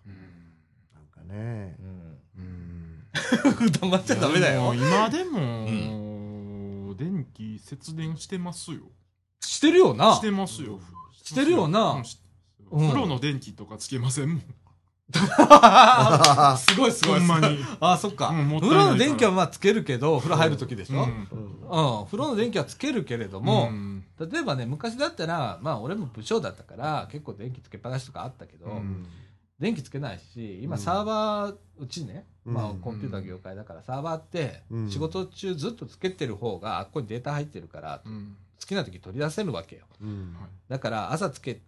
[0.93, 1.83] なんかねう。
[1.83, 2.19] ん。
[2.37, 3.07] うん。
[3.71, 4.81] 黙っちゃダメだよい。
[4.81, 8.81] やでも今でも電気節電してますよ
[9.39, 10.21] してるよなし。
[10.21, 10.79] てますよ
[11.11, 12.03] してるよな
[12.71, 12.87] うん。
[12.89, 14.29] 風呂の電気とかつけません？
[14.33, 14.43] もん
[16.57, 17.19] すごいすごい。
[17.19, 17.59] ほんまに。
[17.79, 18.29] あ、そっか。
[18.29, 22.05] うん風呂の電気はまあつけるけど、風呂入るときでしょ、うん、うん。
[22.05, 24.05] 風呂の電気はつけるけれども、うん。
[24.19, 29.05] 例えばね、昔だったら、まあ俺も部長だったから、結構電気つけっぱなしとかあったけど、うん。
[29.59, 30.81] 電気つけないし、今うん。
[30.81, 32.53] サーバー、うちね、うん。
[32.53, 34.89] まあコンピューター業界だから、サーバーってうん。
[34.89, 38.35] 仕事中ずっとつけてる方が、あっこにデータ入ってるから、うん。
[38.59, 39.83] 好きな時取り出せるわけよ。
[40.01, 40.35] うん。
[40.69, 41.61] だから朝つけ、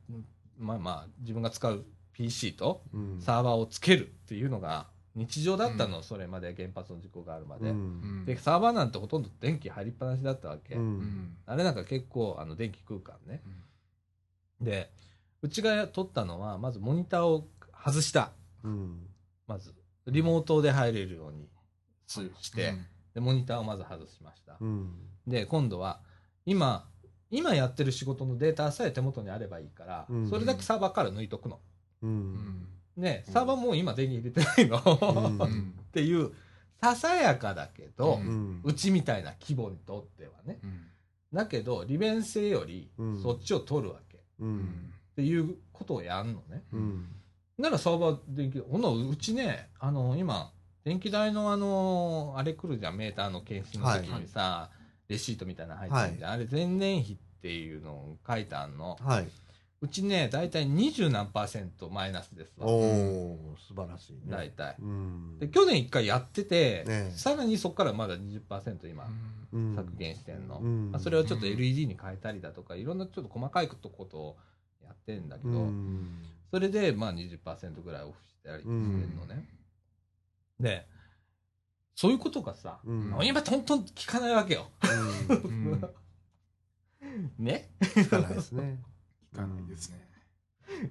[0.57, 3.21] まあまあ自分が使う PC とうん。
[3.21, 7.69] サーバーをつけるっていうのが日常だったの、それまで原発の事故があるまで。
[7.69, 8.25] うん。
[8.25, 10.75] で、サーバーなんてほとんど電気入りっぱなしだったわけ。
[10.75, 10.79] う。
[10.79, 13.41] うんんあれなんか結構あの電気空間ね。
[14.59, 14.91] で、
[15.41, 18.31] うちが取ったのは、まずモニターを外した。
[18.63, 19.07] うん。
[19.47, 19.73] まず、
[20.07, 21.47] リモートで入れるように
[22.07, 24.57] すして、うんで、モニターをまず外しました。
[24.59, 24.93] うん。
[25.25, 26.01] で、今度は、
[26.45, 26.89] 今、
[27.31, 31.59] 今やってる仕事のデータさえ手元にあればいいから、うんそれだけサーバーから抜いとくの。
[32.01, 32.07] う。
[32.07, 35.45] うんんね、うんサーバーもう今電源入れてないの。
[35.45, 36.31] っていう、
[36.81, 38.61] ささやかだけど、ううん。
[38.63, 40.59] うちみたいな規模にとってはね。
[40.63, 40.81] うん
[41.33, 44.17] だけど、利便性よりうんそっちを取るわけ。
[44.17, 44.93] っうん。
[45.15, 46.63] ていうことをやんのね。
[46.71, 47.07] うん。
[47.57, 50.51] ならサーバー電気、ほんならうちね、あの、今、
[50.85, 54.69] 電気代のあの、あれ来るじゃん、メーターの検診の時にさ、
[55.07, 56.31] レシートみたいなの入ってるじゃん。
[56.31, 58.97] あれ、前年比っていうのを書いてあんの。
[59.01, 59.27] はい。
[59.81, 62.67] うちね、だいたい20何パーセントマイナスですわ。
[62.67, 63.37] おー、
[63.67, 64.19] 素晴らしいね。
[64.29, 64.75] だいたい。
[64.79, 65.37] うん。
[65.39, 69.07] で、去年一回やってて、ねさらにそこからまだ20%今、
[69.53, 70.57] うん削減してんの。
[70.57, 74.37] うんまあ、それをちょっと LED に変えたりだとか、いろんなちょっと細かいことを
[74.83, 76.23] やってんだけど、うん。
[76.49, 79.45] それでまあ20%ぐらいオフしたりしてんのね。
[80.59, 80.87] で、
[81.95, 84.67] そういうことがさ、うん今トントン聞かないわけよ。
[84.83, 85.71] うん。
[85.71, 87.69] うんね？
[87.79, 88.79] 聞かないですね。
[89.33, 90.07] 聞かないですね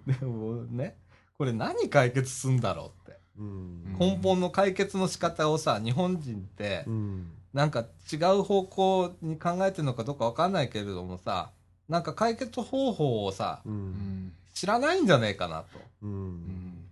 [0.06, 0.96] でもね、
[1.36, 3.20] これ何解決すんだろうって。
[3.38, 3.96] うん。
[3.98, 7.30] 根本の解決の仕方をさ、日本人ってう、ん。
[7.52, 11.50] なんか違う方向に考えてるのかどうかわかんないけれどもさ、
[11.88, 13.70] なんか解決方法をさ、う。
[13.70, 13.76] うん
[14.28, 15.78] ん知らないんじゃねえかなと。
[16.02, 16.06] う。
[16.06, 16.88] うんん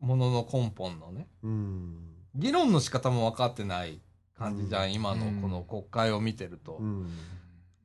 [0.00, 1.26] ものの根本のね。
[1.42, 2.07] うん。
[2.34, 4.00] 議論の仕方も分かってない
[4.38, 6.76] 感じじゃん、うん今のこの国会を見てると。
[6.76, 7.10] うん。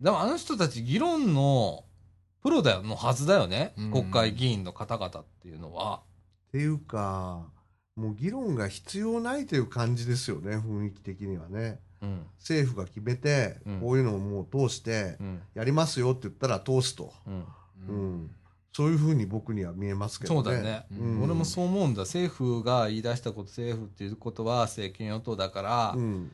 [0.01, 1.85] でもあの人たち議論の
[2.41, 6.01] プロだよのはずだよね、うん国会議員の方々っていうのは。
[6.49, 7.47] っていうか、
[7.95, 11.79] もう議論が必要ないという感じですよね、雰囲気的にはね。
[12.01, 12.25] うん。
[12.37, 15.41] 政府が決めて、うんこういうのをもう通してう、ん。
[15.55, 17.13] やりますよって言ったら通すと。
[17.25, 17.45] うん。
[17.87, 18.35] うん。
[18.73, 20.43] そういうふうに僕には見えますけどね。
[20.43, 20.85] そうだね。
[20.91, 22.01] うん俺もそう思うんだ。
[22.01, 26.31] 政府が言い出したこと、政府っていうことは政権与党だから、うん。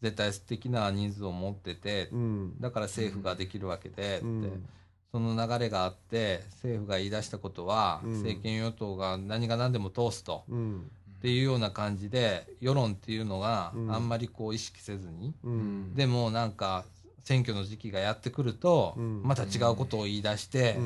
[0.00, 2.60] 絶対的な人数を持ってて、うん。
[2.60, 4.68] だから政府ができるわけで、ってうん。
[5.12, 10.44] その流れがあって、政府が言い出したことは、うん政権与党が何が何でも通すと。
[10.48, 10.90] うん。
[11.18, 15.94] っていうような感じで、世論っていうのがうんあんまりこう意識せずに、うん。
[15.94, 16.86] でもなんか、
[17.22, 20.78] 選挙の時期がやってくると、うんまた違うことを言い出して、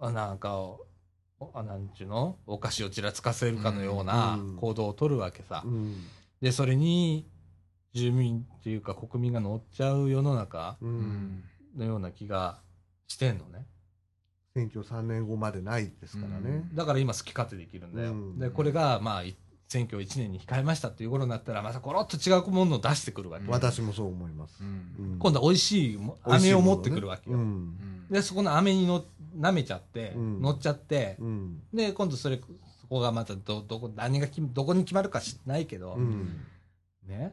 [0.00, 0.86] なんか、お
[1.54, 2.38] あなんちゅうの？
[2.46, 5.62] お菓子をちらつかせるかのようなうん行動を取るわけさ。
[5.64, 5.94] うん。
[6.40, 7.26] で、それに、
[7.92, 10.86] 住民っていうか国民が乗っちゃう世の中う。
[10.86, 11.44] うんん
[11.76, 12.60] のような気が
[13.08, 13.66] してんのね。
[14.54, 16.68] 選挙3年後までないですからね。
[16.74, 18.12] だから今好き勝手できるんだよ。
[18.12, 19.36] うんで、これが、まあ、い
[19.70, 23.44] 選挙1年に控えましたっていう頃になったら、またコロッと違うものを出してくるわけ。
[23.44, 24.64] うん私もそう思いますう。
[24.64, 27.36] んうん今度は美味しい飴を持ってくるわけよ。
[27.36, 27.44] うん。
[27.44, 29.04] うんで、そこの飴にの
[29.38, 31.62] 舐めちゃって、うん乗っちゃって、うん。
[31.72, 32.40] で、今度それ、
[32.80, 36.44] そこがまたど、どこ、何がき、どこに決まるか知らないけど、うん。
[37.06, 37.32] ね？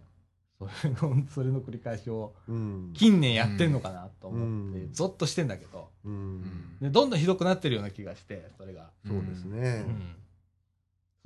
[0.60, 2.92] それの、 それの繰り返しを、うん。
[2.94, 5.90] 近年やってんのかなと思って、うんゾッとしてんだけど、
[6.82, 8.92] で、どんどんひどくなってるような気がして、それが。
[9.08, 9.84] そうですうね。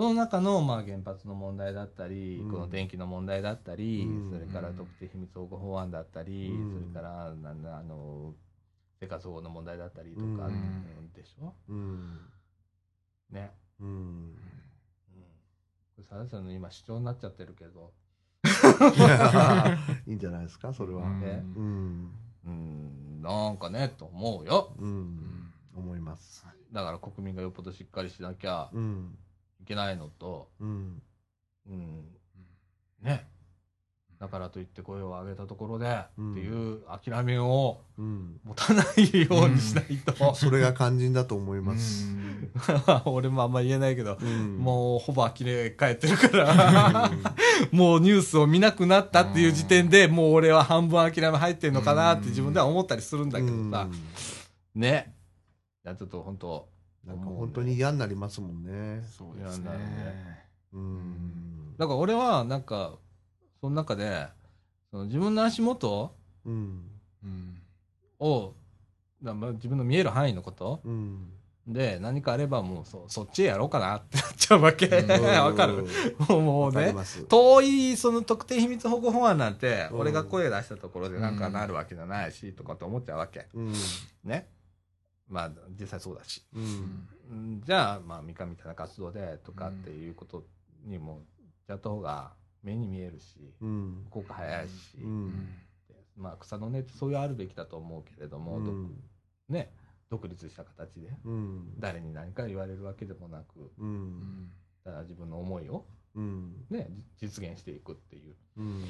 [0.02, 8.34] んその中の、まあ、原発の問題だったり、うんこの電気の問題だったり、うんそれから特定秘密保護法案だったり、うんそれから、なんだ、あの、
[9.00, 10.50] 生活保護の問題だったりとか、
[11.16, 11.54] でしょ？
[11.70, 12.20] うん。
[13.32, 13.52] ね。
[13.80, 13.88] うん。
[13.88, 14.36] うん。
[15.96, 17.94] これ、サラさんの今主張になっちゃってるけど、
[20.08, 21.10] いいんじゃないですか、それは。
[21.10, 22.12] ねうん。
[22.46, 24.74] うん、なんかね、と思うよ。
[24.80, 25.52] うん。
[25.76, 26.46] 思います。
[26.72, 29.18] だから国民がよっぽどしっかりしなきゃうん。
[29.62, 31.02] いけないのと、うん。
[31.69, 32.06] うん、
[33.02, 33.28] ね。
[34.19, 38.39] だからといって声を上げたところで、うんっていう諦めをうん。
[38.43, 42.08] 持たないようにしないと、それが肝心だと思います。
[43.06, 44.58] 俺もあんま言えないけど、うん。
[44.58, 47.12] もうほぼ呆れ返ってるから、
[47.71, 53.88] もうニュースを見なくなったっていう時点でもう俺は半分諦め入ってんのかなって自分では思ったりするんだけどさ、
[54.76, 55.15] ね。
[55.84, 56.69] いや、ちょっと本当
[57.06, 59.04] なんか本当に嫌になりますもんね。
[59.18, 59.72] そうですね。
[60.74, 61.76] うん。
[61.78, 62.94] だから俺はなんか、
[63.60, 64.28] その中で、
[64.92, 66.84] その自分の足元うん。
[67.24, 67.58] うん
[68.20, 68.54] を、
[69.22, 71.34] なまあ自分の見える範囲のことうん。
[71.68, 74.88] で何かあればもうそそっちへやろうかなってなっちゃうわけ。
[74.88, 75.88] うんわかる？
[76.28, 76.94] もうもうね。
[77.30, 83.48] 遠いその特定秘密保護法案なんて、うん俺が声出したところでなんかなるわけじゃないし、とかって思っちゃうわけ。
[83.54, 83.74] うん。
[84.24, 84.48] ね。
[85.32, 86.44] まあ実際そうだし。
[86.54, 87.08] うん。
[87.32, 90.46] うんじゃあ、まあ、ミカみたいな活動でとかっていうこと
[90.84, 91.22] にも、
[91.67, 94.06] やった方が目に見えるし、うん。
[94.10, 95.50] 効果早いし、うん。
[96.17, 98.74] まあ、草の根ってそういうあるべきだと思うけれども、ど
[99.48, 99.74] ね、
[100.10, 101.80] 独立した形で、うん。
[101.80, 103.84] 誰に何か言われるわけでもなく、う。
[103.84, 104.52] うん
[104.84, 106.65] だ自分の思いを、うん。
[106.70, 108.36] ね、じ実現していくっていう。
[108.58, 108.82] うん。
[108.82, 108.88] し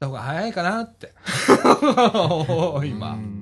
[0.00, 1.12] た方が早いかなって。
[2.84, 3.37] 今。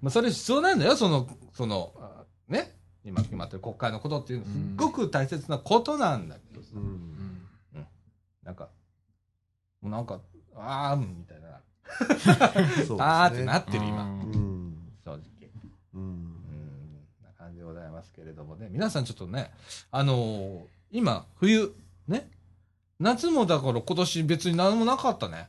[0.00, 7.46] うんまあ、それ必要なんだよ、その、その、あね、今決まってる国会のことっていうのは、すっごく大切なことなんだけどさ、うん。
[8.42, 8.68] なんか、
[9.80, 10.20] もうなんか、
[10.56, 11.60] あーんみたいな、
[11.98, 12.16] そうで
[12.84, 12.96] すね。
[13.00, 14.74] あーってなってる、今、うん。
[15.04, 15.20] 正直。
[15.94, 15.98] う。
[15.98, 16.34] うんん、
[17.22, 19.50] な感じでございますけれどもね、皆さんちょっとね、
[19.90, 20.60] あのー
[20.92, 21.72] 今、冬、
[22.08, 22.28] ね、
[22.98, 25.48] 夏もだから今年別に何もなかったね。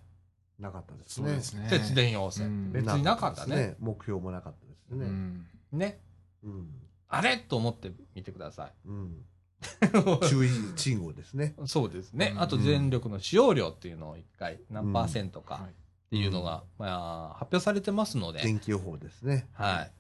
[0.62, 1.28] なかったですね。
[1.28, 1.67] そうですね。
[1.69, 2.43] 節電要請。
[2.43, 3.76] うん別になかったね。
[3.80, 5.06] 目標もなかったですうね。
[5.08, 6.00] んね。
[6.43, 6.69] うん。
[7.10, 7.38] あれ？
[7.38, 8.74] と思ってみてください。
[8.88, 9.26] うん。
[10.30, 11.56] 注意信号ですね。
[11.65, 12.32] そうですね。
[12.36, 15.74] うんあと電力の使用量っていうのを一回何パーセントかはいっ
[16.12, 16.88] ていうのが、ま
[17.32, 19.47] あ、発表されてますので、天気予報ですね。
[19.54, 19.91] はい。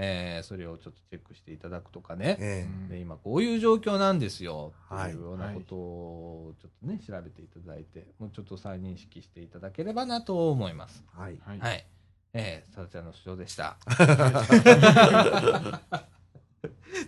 [0.00, 2.36] えーそれをちょっとチェックしていただくとかね。
[2.38, 11.04] えで今こういう状況なんですよってはいいうようなことをちょっとね、調べていただいて、もうちょっと再認識していただければなと思います。
[11.16, 11.38] えはい。
[11.44, 11.84] はいはい。
[12.32, 13.76] えー、さだちゃんの主張でした。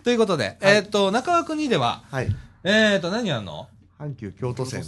[0.03, 2.35] ということで、えっ、と、中川国では、はい。
[2.63, 3.69] えっ、と、何やんの？
[3.97, 4.81] 阪急京都線。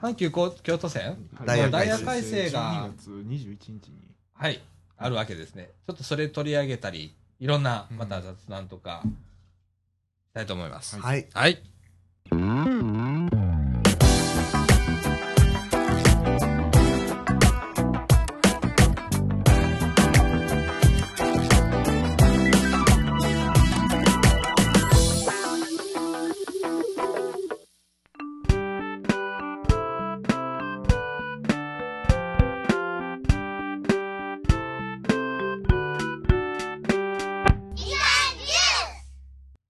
[0.00, 1.28] 阪急京都線？
[1.44, 4.08] ダイヤダイヤ改改正が12月21日に。
[4.34, 4.60] はい、
[4.98, 5.70] あるわけですね。
[5.86, 10.98] ちょっとそれ取り上げたり、いろんな、うんまた雑談とか、したいと思います。
[11.00, 11.28] はい。
[11.32, 11.62] はい。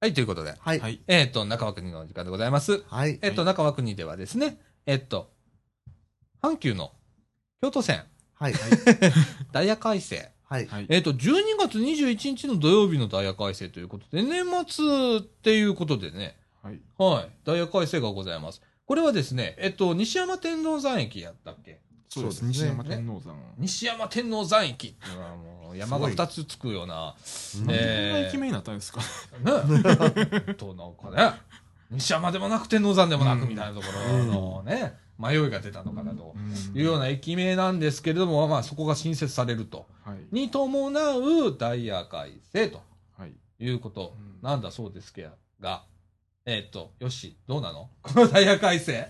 [0.09, 0.81] はい、ということで、はい。
[0.81, 1.03] はい。
[1.07, 2.83] えっ、と、中川国の時間でございます。
[2.89, 3.19] はい。
[3.21, 5.31] えっ、と、中川国ではですね、えっ、と、
[6.43, 6.93] 阪急の
[7.61, 8.55] 京都線、はい。
[9.53, 10.31] ダイヤ改正。
[10.45, 10.67] はい。
[10.67, 10.87] はい。
[10.89, 16.81] えっ、と、12月21日の土曜日のダイヤ改正ということで、年末っていうことでね、はい。
[16.97, 18.63] はい、ダイヤ改正がございます。
[18.87, 22.43] これはですね、えっと、西山天王山駅やったっけそうです。
[22.43, 23.35] ね西山天王山。
[23.59, 27.15] 西山天王山駅っていうのはもう山が2つつくような、
[27.69, 29.01] えーな駅名になったんですか？
[29.45, 30.55] ね。
[30.55, 31.39] と、なんかね、
[31.91, 36.35] 西山でもなく天王山でもなくみたいなところのね、迷いが出たのかなと
[36.75, 39.87] いうような駅名なんですけれども、まあそこが新設されると。
[40.05, 40.19] はい。
[40.31, 42.83] に伴うダイヤ改正と
[43.19, 43.33] はい。
[43.61, 45.29] いうことうんなんだそうですけ
[45.61, 45.85] が、
[46.47, 47.91] えっ、と、よし、どうなの？
[48.03, 49.09] このダイヤ改正。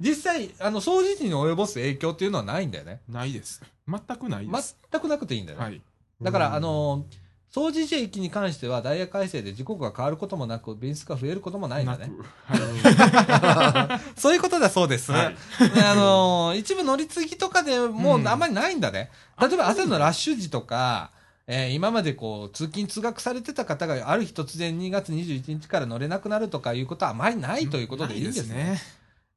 [0.00, 3.00] 実際、あの、掃除時に及ぼす影響っていうのはないんだよね。
[3.08, 3.62] ないです。
[3.88, 4.76] 全くないです。
[4.90, 5.64] 全くなくていいんだよね。
[5.64, 5.80] はい。
[6.22, 7.04] だから、うんあの、
[7.52, 12.08] 掃除時駅に関してはダイヤ改正で時刻が変わることもなく、便数が増えることもないんだね。
[12.08, 12.24] く。
[12.46, 15.10] は そういうことだそうです。
[15.10, 15.14] い。
[15.14, 15.34] はい。
[15.74, 19.10] ねあのー一部乗り継ぎとかでもうあんまりないんだね。
[19.40, 21.10] 例えば朝のラッシュ時とか、
[21.48, 28.64] えー今までこう、通勤通学されてた方がある日突然2月21日から乗れなくなるとかいうことはあまりないということでいいんですね。
[28.64, 28.78] ない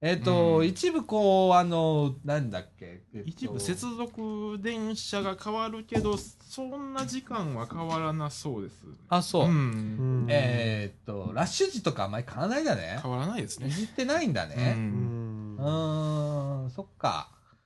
[0.06, 3.02] えっ、と、うん一部こう、あの、なんだっけ？
[3.14, 8.84] えっと一部接続電車が変わるけど、そんな時間は変わらなそうです。
[9.08, 9.48] あ、そう。
[9.48, 10.26] ん。
[10.28, 13.00] えっと、ラッシュ時とかあんまり変わらないんだね。
[13.02, 13.68] 変わらないですね。
[13.68, 14.50] いじってないんだう。
[14.50, 14.74] ね。
[14.76, 17.30] うんんうーん、そっか。
[17.56, 17.58] っ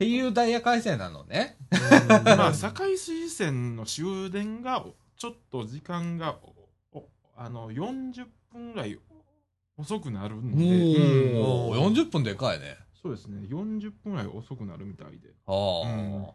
[0.00, 1.58] ていうダイヤ改正なのね。
[2.26, 4.84] まあ、堺水線の終電が、
[5.16, 8.98] ちょっと時間が、おおあの、40分ぐらい
[9.82, 12.76] 遅くなるんで、うんおー、40分でかいね。
[13.02, 15.34] そうですね、40分ぐらい遅くなるみたいで。
[15.46, 16.26] ああ、うん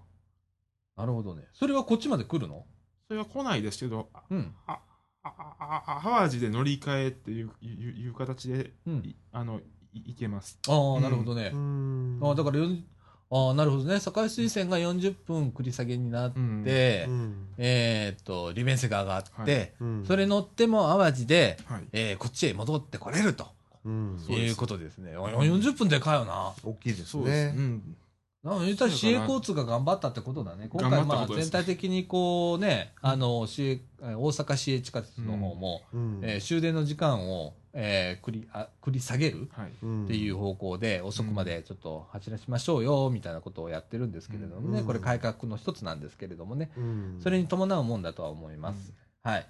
[0.97, 1.43] なるほどね。
[1.53, 2.65] それはこっちまで来るの？
[3.07, 4.53] それは来ないですけど、あうん。
[4.65, 4.79] あ
[5.23, 8.95] あああ淡路で乗り換えっていういういう形で、うん。
[9.05, 9.61] いあの
[9.93, 10.59] いいけます。
[10.67, 11.55] ああ、うんなるほどねう。
[11.57, 12.83] んああ、だからよん、
[13.29, 13.99] ああ、なるほどね。
[13.99, 21.83] 堺水線が40分繰り下げになって、うんうんえーっと、利便性が上がって、はいうんそれ乗っても淡路で、はい。
[21.91, 23.47] えーこっちへ戻ってこれると
[23.85, 25.13] うんいうことですね。
[25.15, 26.53] あ40分でかいよな。
[26.63, 27.55] 大きいですそうです。
[27.55, 27.61] ねう。
[27.61, 27.95] ん。
[28.47, 30.67] な言ったら市営交通が頑張ったってことだね。
[30.69, 39.49] 今回まあ全体的にこうね、あの、市営、え大阪市営地下鉄の方も、うんえー終電の時間を、えー繰り、あ繰り下げる
[40.05, 48.93] っていう方向で遅くまでちょっと走らしましょうよみたいなことをやってるんですけれどもね、うんこれ改革の一つなんですけれどもね、うんそれに伴うもんだとは思います。
[49.23, 49.47] はい。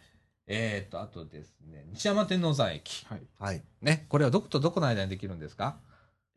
[0.50, 3.06] えー、と、あとですね、西山天王山駅。
[3.08, 3.22] はい。
[3.38, 3.62] はい。
[3.82, 5.76] ね、これはどことどこの間にできるんですか？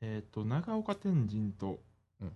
[0.00, 1.78] えっ、と、長岡天神とうん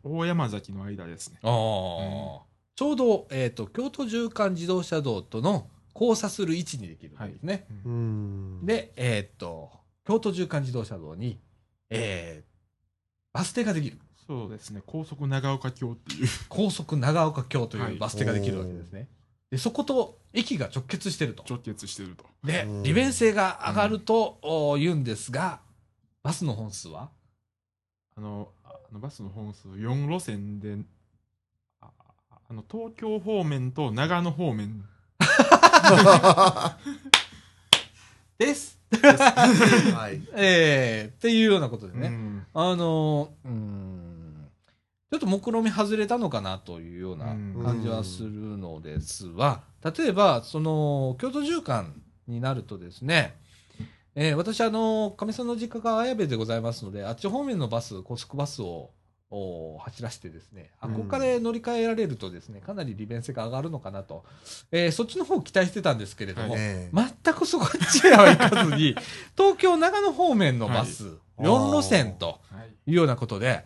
[0.02, 1.38] 大山崎の間ですね。
[1.42, 7.66] ああ、ちょうど、えー、と、京都縦貫自動車道との交差する位置にできるんですね。
[7.84, 8.66] ううんん。
[8.66, 9.70] で、えー、と、
[10.06, 11.38] 京都縦貫自動車道に、
[11.90, 13.98] えー、バス停ができる。
[14.26, 16.28] そうですね、高速長岡橋っていう。
[16.48, 19.08] 高速長岡京といはいうバス停ができるわけですね。
[19.50, 21.44] で、そこと駅が直結してると。
[21.48, 22.24] 直結してると。
[22.42, 25.60] でう、ん利便性が上がるとお言うんですが、
[26.22, 27.10] バスの本数は
[28.16, 30.76] あの、ああのバスの本数4路線で、
[31.80, 31.90] あ
[32.30, 34.84] ああの東京方面と長野方面
[38.38, 38.78] です。
[39.00, 40.22] はい。
[40.34, 42.08] えー、っていうようなことでね。
[42.08, 44.48] うんあのー、うーん、
[45.10, 53.36] ちょっと目論見外れたのかなというようなうん感じはするのですが、例えば、その、京都縦貫になるとですね、
[54.16, 58.90] えー私、あの、かみさんの実家が綾部でございますので、あっち方面のバス、高速バスを
[59.30, 64.24] お走らせてですね、あうんここから乗り換えられるとですね、かなり利便性が上がるのかなと、
[64.70, 68.94] えーそっちの方を期待してたんですけれども、ええ全くそこっちへは行かずに、
[69.36, 72.90] 東京長野方面のバス、4路線とはい。
[72.90, 73.64] いうようなことで、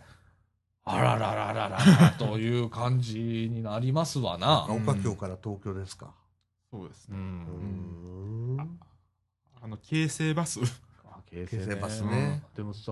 [0.83, 3.19] あららららららという感じ
[3.51, 4.65] になりますわな。
[4.67, 6.15] 岡京から東京ですか。
[6.73, 6.77] う。
[6.77, 7.17] そうですね。
[7.17, 8.38] うんん。
[9.61, 10.59] あの、京成バス。
[11.05, 12.91] あ京京成バスねでもさ、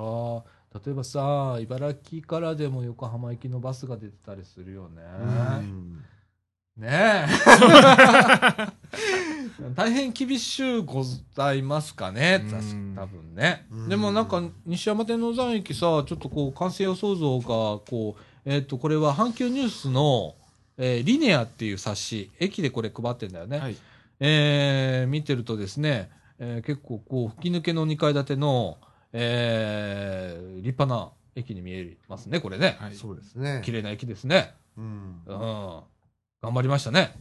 [0.86, 5.02] 例えばさ、茨城からでも横浜行きのバスが出てたりするよね。
[5.60, 6.04] うん
[6.78, 7.26] ねえ。
[9.76, 11.04] 大変厳しゅうご
[11.36, 12.46] ざいますかね、
[12.96, 13.76] 多分ねう。
[13.88, 20.36] んでもなんか、西山天王山駅さ、ちょっとこう、完成予想像が、こう、えっ、と、これは阪急ニュースの、
[20.78, 23.58] えーリネアっていう冊子、駅でこれ配ってんだよね。
[23.58, 23.76] はい。
[24.20, 28.78] えー見てるとですね、えー結構こう、吹き抜けの2階建ての、
[29.14, 32.78] えー立派な駅に見えますね、これね。
[32.80, 32.96] はい。
[32.96, 33.62] そうですね。
[33.64, 34.56] 綺麗な駅ですね。
[34.78, 35.82] うんうん。
[36.42, 37.14] 頑張りましたね。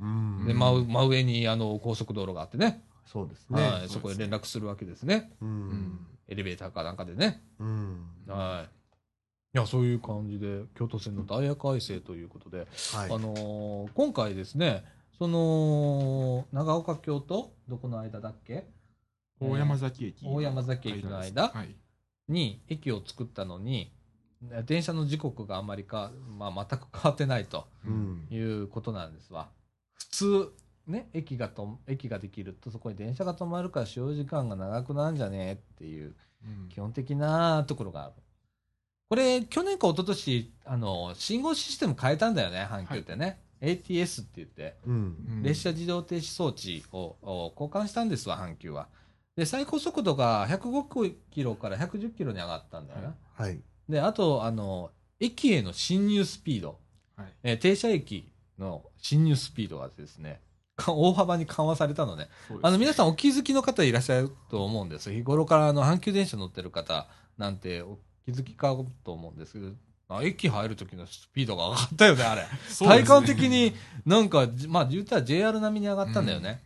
[0.00, 2.82] うんで、真う真上にあの高速道路があってね。
[3.06, 3.60] そうですね。
[3.62, 3.88] はい。
[3.88, 5.32] そこへ連絡するわけですね。
[5.40, 5.44] う。
[5.44, 6.06] うんん。
[6.28, 7.42] エレベーターかなんかでね。
[7.58, 8.06] うん。
[8.28, 8.74] はい。
[9.58, 12.66] やそういう感じで京都線のダイヤ改正ということで、はい
[13.06, 14.84] あのー今回ですね
[15.18, 17.52] その長岡京都？
[17.68, 18.66] どこの間だっけ？
[19.40, 20.26] 大山崎駅。
[20.26, 21.48] 大山崎駅の間？
[21.48, 21.74] はい。
[22.28, 23.92] に駅を作ったのに
[24.66, 28.26] 電車の時刻があまりか、まあ、全く変わってないとうん。
[28.30, 29.48] いうことなんですわ。
[29.94, 30.52] 普通
[30.86, 36.68] ね駅がと駅ができるとそこに電車が止まるから使用時間が長くなるんじゃねえっていううん。
[36.68, 38.12] 基本的なところがある。
[39.10, 45.16] これ去年か一昨年あの信号システム変えたんだよね阪急ってね、ATS って言ってうん。
[45.28, 45.42] うん。
[45.42, 48.88] 列車自動停止装置をを交換したんですわ阪急は。
[49.36, 53.60] で最高速度が105キロから110キロに上がったんだよな、はい。
[53.88, 56.78] であとあの駅への進入スピード、
[57.16, 57.26] はい。
[57.42, 60.40] えー停車駅の進入スピードがですね
[60.76, 62.28] か 大幅に緩和されたのね。
[62.48, 65.12] そうですあの皆さんお気づきの方いらっしゃると思うんです。
[65.12, 67.06] 日頃からあの阪急電車乗ってる方
[67.38, 69.70] なんてお気づきかと思うんですけどあ
[70.22, 72.44] 駅入る時のスピードが上がったよねあれ。
[72.78, 73.74] 体感的に
[74.04, 76.62] なんかじまあ言ったら JR 並みに上がったんだよね、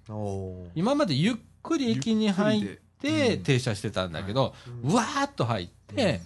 [0.75, 6.21] 今までゆっくり駅に入って停車してたんだけど、うわーっと入って、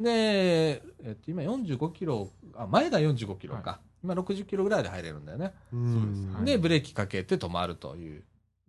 [0.00, 5.52] で、えっと、今45キロあ前が45キロか、は今60キロぐらいで入れるんだよね、
[6.44, 8.24] でブレーキかけて止まるという。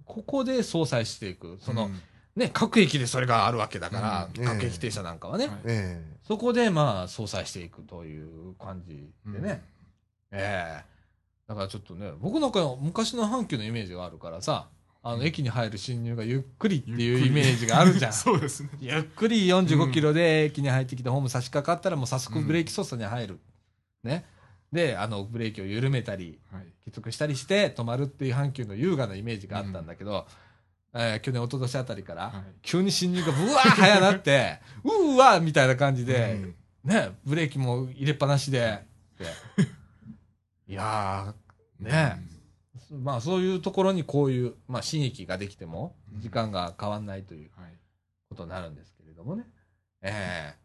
[0.05, 1.57] ここで相殺していく。
[1.61, 1.99] その、うん
[2.35, 4.45] ね各駅でそれがあるわけだから、うん。
[4.45, 6.01] 各駅停車なんかはね、はいえ。
[6.23, 9.63] そこでまあ相殺していくという感じでね、
[10.31, 10.85] ええ。
[11.47, 14.67] だからちょっとね僕なんか昔の阪急のイメージがあるからさ
[15.07, 18.13] あの駅に入る侵入がゆっくりっていうイメージがあるじゃん。
[18.13, 18.69] そうですね。
[18.79, 23.39] ゆっくり45キロで駅に入ってきて、ホーム差し掛かったらもう早速ブレーキ操作に入る。
[24.03, 24.25] ね。
[24.71, 26.65] で、あの、ブレーキを緩めたり、はい。
[26.85, 30.25] きつくしたりして止まるっていう阪急の優雅なイメージがあったんだけど、
[30.97, 32.43] えー去年、一昨年あたりから、はい。
[32.61, 36.55] 急に進入がブワー早なって、 うーわーみたいな感じで、うん。
[36.89, 38.83] ね、ブレーキも入れっぱなしで、
[39.19, 39.25] で。
[40.67, 42.23] いやー、ね、
[42.91, 47.73] まあそういうところにこういう、まあ新駅ができても、時間が変わんないというはい。
[48.29, 49.43] ことになるんですけれどもね。
[50.01, 50.55] え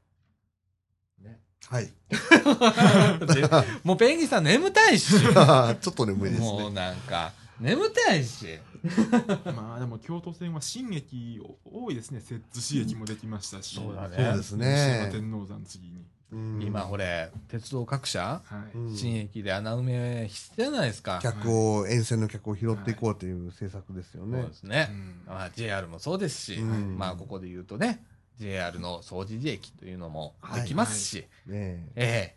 [1.20, 1.40] えね。
[1.72, 1.92] えはい。
[3.34, 3.48] で
[3.82, 5.18] もうペンギンさん眠たいし。
[5.20, 5.30] ちょ
[5.72, 8.46] っと眠いですもうねなんか、眠たいし。
[9.54, 12.20] まあでも京都線は新駅多いですね。
[12.20, 13.76] 摂津市駅もできましたし。
[13.76, 16.04] そうだねそうですね天王山次に。
[16.32, 18.76] うん今、これ、鉄道各社、はい。
[18.78, 21.18] うん新駅で穴埋めしてじゃないですか？
[21.20, 24.94] 客を沿線の客を拾っていこうという政策ですよそうねですねう。
[24.94, 28.04] んまあ、JR もそうですし、うんまあ、ここで言うとね、
[28.38, 32.36] JR の総除寺駅というのもはいできますし、ねえ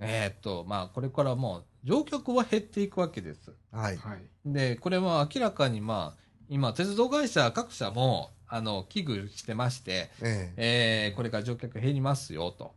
[0.00, 3.52] えーっと、まあ、これからもう、乗客は減っていくわけです。
[3.72, 4.18] えはいはい。
[4.46, 12.74] で、これは明らかにまあ、今、鉄道会社各社も、あの、危惧してまして、ええーこれから乗客減りますよと。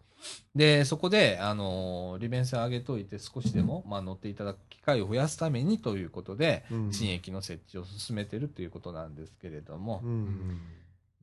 [0.55, 10.60] で、そこで、あのー利便性を上げといて少しでも、まあ、乗っていただく機会を増やすためにということで、えうん新駅の設置を進めてるということなんですけれどもう、ん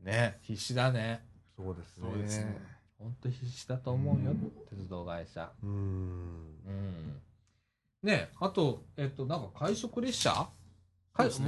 [0.03, 1.25] ね、必死だね。
[1.57, 2.57] そうですねそうですね。
[2.99, 4.35] 本当必死だと思うよ、
[4.71, 5.51] 鉄道会社。
[5.63, 5.73] うんう
[6.71, 7.21] ん。
[8.05, 10.47] ね、あと、えっと、なんか快速列車？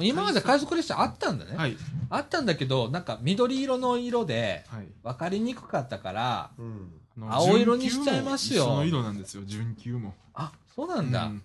[0.00, 1.57] 今まで快速列車あったんだね。
[1.57, 1.76] はい。
[2.09, 4.86] あったんだけど、なんか緑色の色ではい。
[5.02, 10.14] 分かりにくかったから、うんあの青色にしちゃいますよの色なんですよ、準急も。
[10.34, 11.26] あ、そうなんだ。
[11.26, 11.42] うん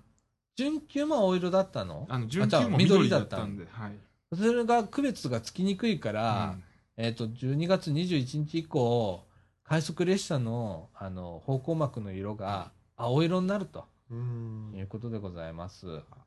[0.58, 2.06] 準急も青色だったの？
[2.10, 3.92] あの、準急も緑だったんで、はい。
[4.36, 6.56] それが区別がつきにくいから、
[6.98, 9.26] えっ、と、12月21日以降、
[9.64, 15.88] 快速列車の、あの、方向幕の色が青色になるとうんいうことでございます。
[16.12, 16.26] あ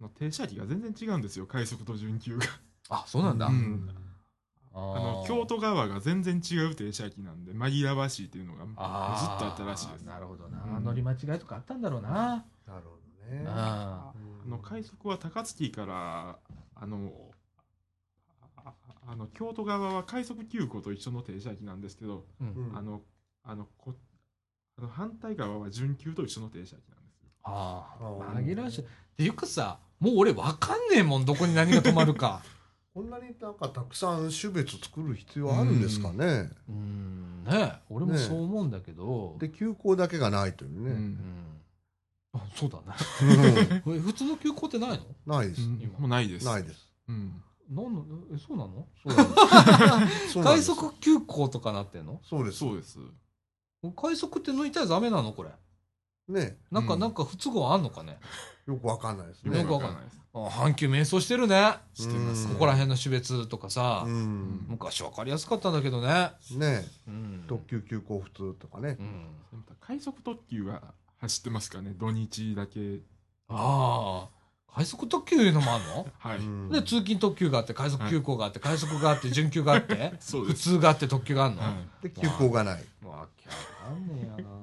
[0.00, 2.44] の停車機が全然違うんですよ、快速と準急が。
[2.90, 3.46] あ、そうなんだ。
[3.46, 3.88] うん
[4.74, 10.02] ああのー京都側が全然違う停車機なんで、紛らわしいっていうのがずっとあったらしいです。
[10.02, 10.78] なるほどうな。
[10.78, 12.44] ん乗り間違いとかあったんだろうな。
[12.66, 12.96] なるほ
[13.30, 14.12] どねあ
[14.44, 16.38] あの快速は高槻から
[16.74, 17.12] あの
[18.56, 18.72] あ
[19.06, 23.02] あの京都側は快速急行と一緒の停車機なんですけど、うんうんあの
[23.44, 23.94] あのこ
[24.78, 27.01] あの反対側は準急と一緒の停車機なんですよ。
[27.44, 28.04] ああ
[28.38, 28.80] 紛らわしい。
[28.82, 28.84] っ
[29.16, 32.42] ていうかさ、もう俺わかんねえもん、どこに何が止まるか。
[32.94, 39.36] こんなになんかたくさん種別作る必要あるんですかねうん、ね俺もそう思うんだけど。
[39.38, 41.18] で休校だけがないというねうん。
[42.34, 42.84] あ、そうだね。
[43.84, 44.90] うん え普通の休校ってない
[45.26, 45.38] の？
[45.38, 46.44] ないですうん今もうないです。
[46.44, 47.42] ないですうん。
[47.70, 48.86] なんのえ、そうなの？
[50.44, 52.20] 快速休校とかなってんの？
[52.22, 52.98] そうですそうです。
[53.96, 55.32] 快速って抜いたらダメなの？
[55.32, 55.50] これ。
[56.32, 58.18] ねなんか、うんなんか不都合あんのかね？
[58.66, 59.64] よくわかんないですよね。
[59.64, 60.18] くわかんないです。
[60.34, 61.74] あ阪急迷走してるね。
[61.94, 64.64] してますうんここら辺の種別とかさう、ん。
[64.68, 66.30] 昔わかりやすかったんだけどね。
[66.52, 67.44] ねうん。
[67.48, 69.02] 特急急行普通とかねう。
[69.02, 69.26] ん。
[69.80, 70.80] 快速特急が
[71.18, 73.00] 走ってますからね、土日だけ。
[73.48, 76.06] ああ、快速特急いうのもあんの？
[76.18, 76.38] はい。
[76.38, 80.62] うんで、通勤特急があって、快速急行があって、快速があって、準急があって、普 そうです。
[80.62, 81.74] 通があって、特急があんの、はい
[82.04, 82.84] で、急行がない。
[83.04, 83.54] わけわ
[83.90, 84.61] かんねえやな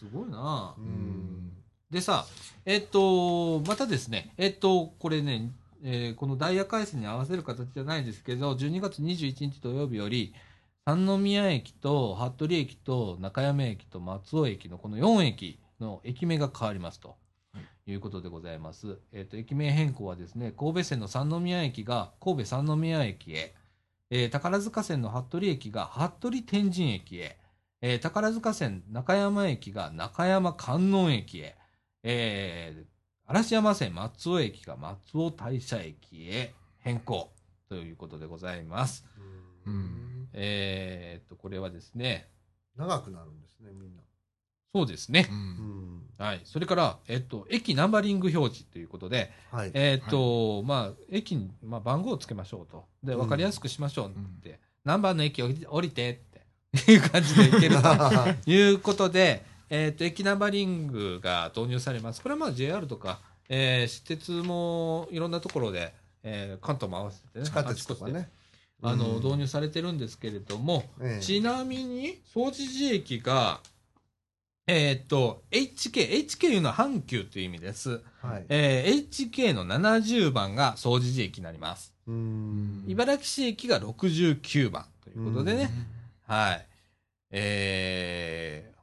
[0.00, 1.52] すごいなうん。
[1.90, 2.24] でさ、
[2.64, 5.50] えっと、またですね、えっと、これね、
[5.82, 10.32] えーこのダイヤ改正に合わせる形じゃないですけど、12月21日土曜日より、
[10.86, 17.16] 三宮駅と服部駅と中山駅と松尾駅のこの4駅の駅名が変わりますと。
[17.86, 18.98] いうことでございます。
[19.12, 23.52] えっ、と、駅名変更はですね、神戸線の三宮駅が神戸三宮駅へ、
[24.08, 27.36] えー宝塚線の服部駅が服部天神駅へ、
[27.82, 31.56] えー宝塚線中山駅が中山観音駅へ、
[32.02, 32.90] えー
[33.26, 37.30] 嵐山線松尾駅が松尾大社駅へ変更
[37.68, 39.06] ということでございます。
[39.66, 42.28] うんえーっと、これはですね、
[42.76, 44.02] 長くなるんですね、みんな。
[44.74, 45.32] そうですねう。。
[45.32, 46.02] うんん。
[46.18, 46.40] はい。
[46.44, 49.70] それから、えっと、駅ナンバリング表示ということで、はい。
[49.74, 52.84] えっと、まあ、駅に、まあ、番号をつけましょうと。
[53.04, 54.12] で、わかりやすくしましょうっ
[54.42, 54.58] て。
[54.84, 56.22] 何番の駅降り降りて
[56.90, 57.88] いう感じでいけると
[58.50, 62.22] いうことで、えっと、駅ナンバリングが導入されます。
[62.22, 65.92] これはまあ JR とか、えー私鉄もいろんなところで、
[66.22, 68.28] えー関東も合わせてね、地下鉄とかね。
[68.82, 73.60] あの、うん導入されてるんですけれども、ええちなみに、総持寺駅が、
[74.66, 78.00] えーっと、HK、HK いうのは阪急という意味です。
[78.22, 78.44] はい。
[78.48, 81.92] えー HK の70番が総持寺駅になります。
[82.06, 82.84] うん。
[82.86, 85.62] 茨城市駅が69番ということでね、
[85.94, 85.99] うん
[86.30, 86.66] はい。
[87.32, 88.76] えー、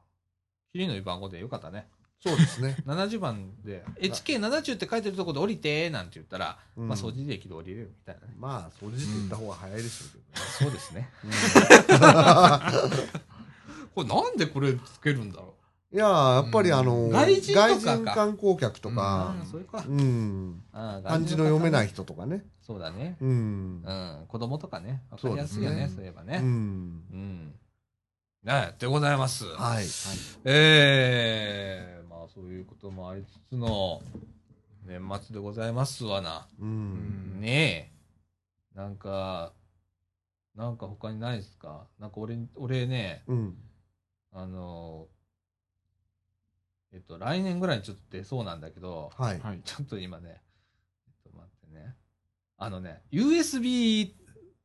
[0.70, 1.88] キリのいい番号でよかったね。
[2.20, 2.76] そうですね。
[2.84, 8.34] 70番で、HK70 って書いてるところで降りてなんて言ったら、うんまあ、総持寺駅で降りれるみたいなね。
[8.36, 10.30] まあ、掃除って言った方が早いでしょうけどね。
[10.58, 11.08] そうですね。
[13.94, 15.54] これなんでこれつけるんだろ
[15.90, 18.94] いやーやっぱりあの、外人とかか観光客とう。
[18.94, 19.82] かあ、あ、それか。
[19.88, 20.62] うん。
[20.72, 21.88] ああ漢字の読めないい。
[21.88, 22.44] 人とかね。
[22.60, 23.16] そうだね。
[23.22, 23.90] うんう。
[23.90, 24.26] ん。
[24.28, 25.02] 子供とかね。
[25.10, 26.38] わかりやすいよね、そそうういえばうね。
[26.40, 26.42] ん。
[26.42, 26.46] う
[27.16, 27.54] ん。
[28.44, 29.46] ねでございます。
[29.46, 29.86] はい。
[30.44, 34.02] ええまあそういうこともありつつの
[34.86, 36.46] 年末でございますわな。
[36.60, 36.64] う。
[36.64, 37.90] うんんね
[38.74, 38.78] え。
[38.78, 39.52] なんか、
[40.54, 41.86] なんか他にないですか？
[41.98, 43.56] なんか俺、俺ね、うん。
[44.32, 45.06] あの、
[46.92, 49.40] えっと、来年ぐらいにちょっと出そうなんだけど、はい。
[49.40, 49.60] はい。
[49.64, 50.40] ちょっと今ね、
[51.06, 51.94] えっと待ってね。
[52.56, 54.12] あのね、USB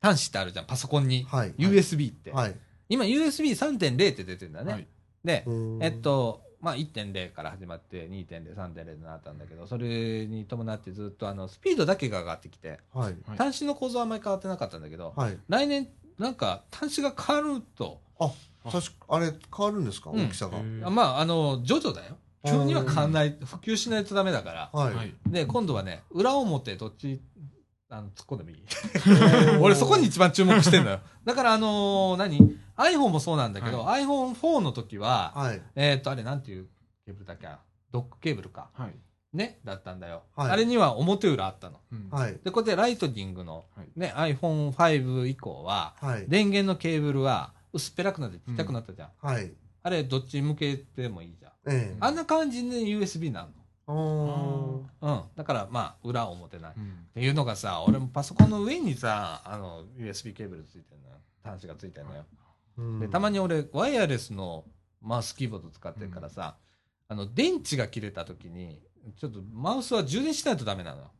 [0.01, 1.23] 端子ってあるじゃん、パソコンに。
[1.23, 1.53] はい。
[1.57, 2.31] USB って。
[2.31, 2.55] はい。
[2.89, 4.73] 今 USB3.0 って出てるんだよね。
[4.73, 4.87] はい。
[5.23, 13.15] で、うんえっ、と、まあ、1.0から始まって2.0、3.0になったんだけど、それに伴ってずっとあのスピードだけが上がってきて、はい。
[13.27, 15.37] はい端子の構造はあんまり変わってなかったんだけど、はい。
[15.49, 18.31] 来年、なんか端子が変わると、あ、
[18.71, 20.09] 確か、あれ、変わるんですか？
[20.11, 20.57] うん大きさが。
[20.87, 22.17] あまあ、あの、徐々だよ。
[22.45, 24.69] 急には変わんない、普及しないとダメだから。
[24.73, 24.93] はい。
[24.95, 25.13] はい。
[25.27, 27.21] で、今度はね、裏表どっち、
[27.89, 28.63] あの、突っ込んでもいい？
[29.61, 30.99] 俺そこに一番注目してんのよ。
[31.23, 32.37] だからあのー何
[32.77, 35.61] ?iPhone もそうなんだけど、iPhone4 の時は、はい。
[35.75, 36.67] えっ、と、あれなんていう
[37.05, 37.47] ケーブルだっけ？
[37.91, 38.69] ドックケーブルか。
[38.73, 38.95] はい。
[39.33, 40.23] ね、だったんだよ。
[40.35, 41.79] はいあれには表裏あったの。
[41.91, 42.37] うんはい。
[42.43, 46.25] で、こうやってライトニングの、はいね、iPhone5 以降は、はい。
[46.27, 49.09] 電源のケーブルは薄っぺらくなってちっちゃくなったじゃん。
[49.21, 49.51] はい。
[49.81, 51.51] あれ、どっち向けてもいいじゃん。
[51.67, 51.97] ええ。
[51.99, 53.47] あんな感じで USB な
[53.87, 54.89] おの。
[55.01, 55.21] うん。
[55.35, 56.71] だから、まあ、裏表ない。
[56.71, 61.15] っうんていうのがさ、俺もパソコンの上にさ、あの、USB ケーブルついてるのよ。
[61.43, 62.25] 端子がついてるのよ。
[62.77, 64.65] ーで、たまに俺、ワイヤレスの
[65.01, 66.55] マウスキーボード使ってるからさ、
[67.07, 68.79] あの、電池が切れた時に、
[69.17, 71.11] ちょっとマウスは充電しないとダメなのよ。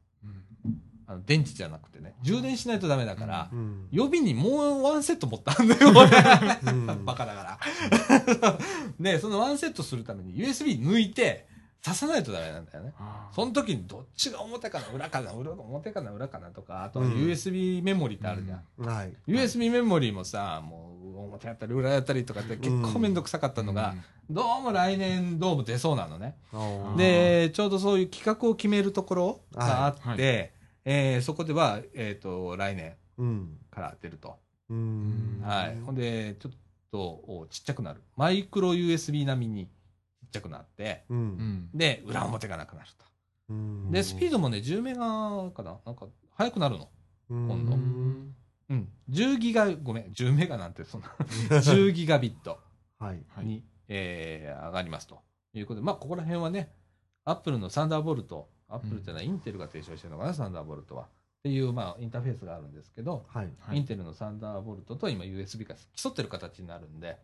[1.14, 2.16] うんあの電池じゃなくてね。
[2.22, 3.88] 充電しないとダメだから、うん。
[3.92, 6.72] 予備にもうワンセット持ったんだよ、俺。
[6.72, 8.58] うんバカだから。
[9.00, 11.48] で、そのワンセットするために USB 抜いて、
[11.84, 12.94] 刺さないとダメなんだよね。
[12.98, 18.86] あーその時にどっちが表かな、裏かな、裏表かな、裏かなとか、あとはうん USB メモリってあるじゃん。
[18.86, 19.14] はい。
[19.28, 23.96] USB メモリもさ、もう表やったり裏やったりとかって結構めんどくさかったのが、
[24.30, 26.36] どうも来年どうも出そうなのね。
[26.96, 30.54] で、ちょうどそういう企画を決めるところがあって、
[30.86, 33.58] えーそこでは、えっ、と、来年うん。
[33.72, 34.38] から出ると。
[34.70, 35.42] うん。
[35.44, 35.80] はい。
[35.82, 36.52] ほんで、ちょっ
[36.92, 38.02] とおちっちゃくなる。
[38.18, 41.16] マイクロ USB 並みにちっちゃくなって、う。
[41.16, 43.06] うんんで、裏表がなくなると。
[43.50, 45.78] うんで、スピードもね、10メガかな？
[45.86, 46.90] なんか、速くなるの。
[47.30, 48.36] 今今度うん
[48.70, 48.90] うん。
[49.10, 51.08] 10ギガ、ごめん、10メガなんてそんな、
[51.60, 52.60] 10ギガビット
[53.00, 53.24] はい。
[53.30, 55.22] はいに、えー上がりますと
[55.54, 56.74] いうことで、まあ、ここら辺はね、
[57.26, 61.04] アップルのサンダーボルト、アップルっていうのはインテルが提唱してるのかな、サンダーボルトは。
[61.04, 61.08] っ
[61.44, 63.50] ていう、まあ、インターフェースがあるんですけど、はい。
[63.60, 67.18] はいインテルのサンダーボルトと今 USB が競ってる形になるんで、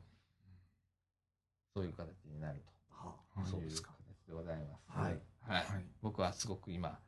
[1.73, 3.41] そういう形になるはと。
[3.41, 3.79] はいそういう形
[4.27, 4.99] でございます。
[4.99, 5.21] はい。
[5.41, 5.65] はい。
[5.65, 6.99] はい僕はすごく今、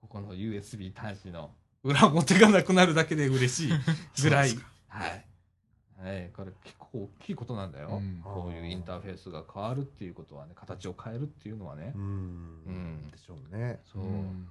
[0.00, 3.72] ここの USB 端子の裏表がなくなるだけで嬉しい
[4.22, 4.50] ぐらい。
[4.88, 5.29] はい。
[6.02, 7.88] はい、これ結構大きいことなんだよ。
[7.88, 11.98] うんこういうインターフェースが変わるっていうことはね、形を変えるっていうのはねう。
[11.98, 12.02] ん。
[12.02, 12.04] う
[12.70, 13.80] んでしょうね。
[13.92, 14.02] そう。
[14.02, 14.48] うん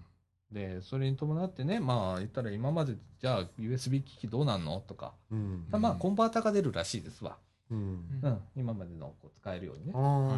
[0.52, 4.80] で、それに伴ってね、まあ言ったら今まで、じゃあ USB 機器どうなんの？
[4.80, 5.68] とか、うん。
[5.70, 7.38] まあコンバータが出るらしいですわ。
[7.70, 8.20] うん。
[8.24, 10.00] うん、今までのこう使えるようにねあ。
[10.00, 10.36] は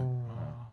[0.67, 0.69] あ。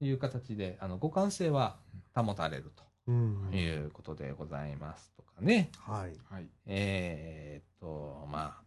[0.00, 1.76] いう形で、あの互換性は
[2.14, 2.72] 保たれる
[3.06, 3.56] うんと。
[3.56, 5.68] いうことでございますとかね。
[5.78, 6.12] はい。
[6.14, 8.62] いはいえー、っと、まあ、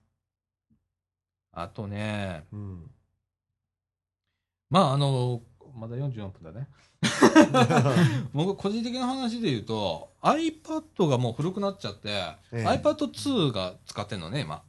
[1.54, 2.92] あとね、うん。
[4.70, 5.42] まあ、あの、
[5.76, 6.68] まだ44分だね。
[8.34, 12.10] 僕、個人的な話で言うと、iPad がもう古くなっちゃって、
[12.52, 14.64] ええ iPad2 が使ってんのね、今。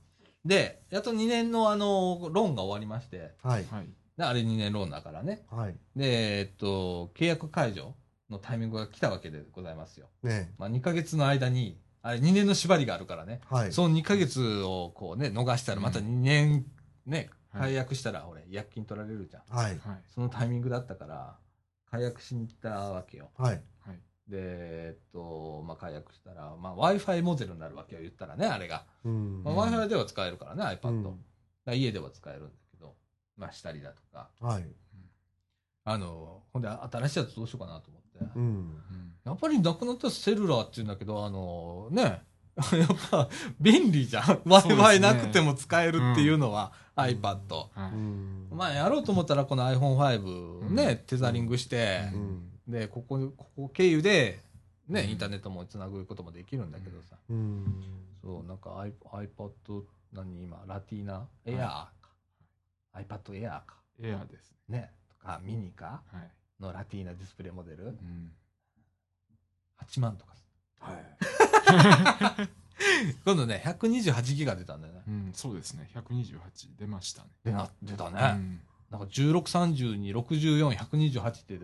[0.45, 3.64] で、やっと2年のあの、ローンが終わりまして、はい。
[3.64, 5.45] はいであれ2年ローンだからね。
[5.51, 5.76] はい。
[5.97, 7.95] で、えっと、契約解除
[8.30, 10.07] のタイミングが来たわけでございますよ。
[10.22, 13.41] ねまあ、2ヶ月の間に、あれ2年の縛りがあるからね。
[13.51, 13.72] はい。
[13.72, 16.64] その2ヶ月をこうね、逃したらまた2年
[17.07, 19.42] ね、はい解約したら、俺、違約金取られるじゃん。
[19.57, 19.78] はい。
[19.78, 21.38] はいそのタイミングだったから、
[21.88, 23.30] 解約しに行ったわけよ。
[23.36, 23.62] はい。
[23.80, 28.86] はいで、えっと、まあ、解約したら、まあ、Wi-Fi モデルになるわけよ、言ったらね、あれが。
[29.05, 29.42] うん。
[29.44, 30.88] まあ、Wi-Fi では使えるからね、iPad。
[30.90, 31.24] うん
[31.66, 32.94] 家では使えるんだけど、
[33.38, 34.30] まあ、したりだとか。
[34.40, 34.66] はい。
[35.84, 38.32] あの、ほんで、新しいやつどうしようかなと思って。
[38.36, 38.42] うん。
[38.42, 42.22] うんやっぱりなくなったらセルラーって言うんだけど、あの、ね、
[42.78, 43.28] やっぱ
[43.61, 44.24] 便利じゃん。
[44.46, 47.68] Wi-Fi なくても使えるっていうのは、iPad。
[48.55, 52.50] まあ、やろうと思ったら、この iPhone5 ね、うんテザリングしてう、ん。
[52.68, 54.44] で、ここ、ここ経由で、
[54.86, 57.16] ね、うんインターネットもつなぐこともできるんだけどさ。
[57.28, 57.82] うん。
[58.22, 63.18] そう、なんか iPad、何今、ラティーナエアーか。
[63.18, 63.76] iPad Air か。
[64.00, 64.92] エアーですね。
[65.09, 66.30] とか、ミニかはい
[66.61, 67.86] のラティーナディスプレイモデル。
[67.86, 68.32] うん
[69.80, 70.34] 8万とか。
[70.85, 72.49] はい。
[73.24, 75.01] 今度ね、128ギガ出たんだよね。
[75.09, 78.20] うんそうですね128出ましたねでな、出たね。
[78.37, 78.61] うん
[78.91, 81.59] なんか16、32、64、128って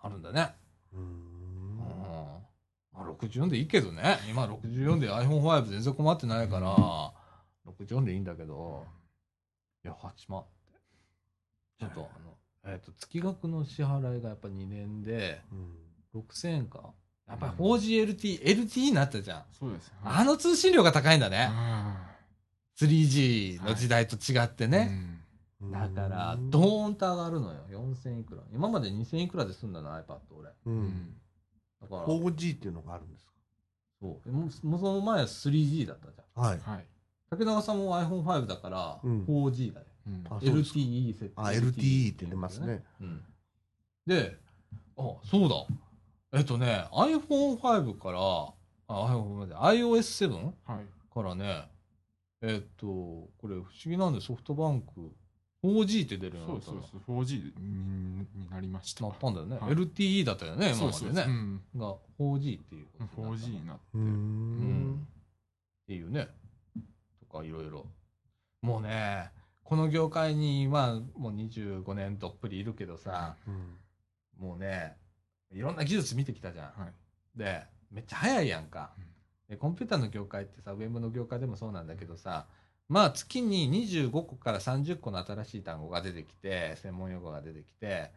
[0.00, 0.54] あるんだね。
[0.92, 1.04] ううん
[1.74, 1.78] ん。
[1.78, 4.18] まあ64でいいけどね。
[4.30, 8.86] 今64で iPhone5 全然困ってないから、64でいいんだけど、
[9.84, 10.50] いや、8万って。
[11.80, 12.08] ちょっと
[12.64, 16.20] あの、えっ、と、月額の支払いがやっぱ2年でうん。
[16.20, 16.92] 6000円か。
[17.28, 19.42] やっぱり 4GLT、LTE になったじゃん。
[19.58, 21.48] そうですあの通信量が高いんだね。
[21.50, 22.16] あ
[22.78, 24.90] 3G の時代と違ってね。
[25.00, 25.16] うん
[25.72, 27.60] だから、ドーンと上がるのよ。
[27.70, 28.42] 4000いくら。
[28.52, 30.50] 今まで2000いくらで済んだの iPad 俺。
[30.50, 30.54] う。
[30.66, 31.14] うんん
[31.80, 33.26] だから、4G っていうのがあるんです
[34.00, 34.30] そう。
[34.30, 36.42] もうもうその前は 3G だったじゃん。
[36.42, 36.60] かはい。
[36.60, 36.86] はい
[37.28, 39.86] 竹中さんも iPhone5 だから、うん 4G だよ。
[40.06, 41.32] うん LTE 設定。
[41.36, 42.84] あ、LTE って出ますね。
[43.00, 43.22] うん。
[44.06, 44.36] で、
[44.98, 45.66] あ、そうだ。
[46.32, 48.54] えっとね、iPhone5 から、あ、
[48.88, 50.32] iPhone まで iOS7
[50.66, 51.14] はい。
[51.14, 51.68] からね、
[52.42, 55.12] えっと、これ不思議なんでソフトバンク
[55.64, 59.04] 4G って出るようそうになったのそうそう 4G にになりました。
[59.04, 59.58] なったんだよね。
[59.58, 59.72] はい。
[59.72, 60.90] LTE だったよね、今までね。
[60.92, 61.28] そうそうう。
[61.28, 61.62] ん。
[61.76, 63.46] が 4G っていうことになった。
[63.46, 63.82] 4G になって。
[63.94, 64.90] ううん。
[64.92, 64.94] ん。
[64.94, 64.98] っ
[65.86, 66.28] ていうね。
[67.30, 67.86] とかいろいろ。
[68.62, 69.30] もうね、
[69.64, 74.46] この業界に、まあ、もう25年どっぷりいるけどさ、うん。
[74.46, 74.96] もうね、
[75.52, 76.64] いろんな技術見てきたじゃん。
[76.80, 76.92] はい
[77.36, 78.90] で、めっちゃ早いやんか。
[79.48, 82.46] で、コンピューターの業界ってさ、ウェブの業界でもそうなんだけどさ、
[82.88, 88.10] まあ月に25個から30個の新しい単語が出てきて、専門用語が出てきて、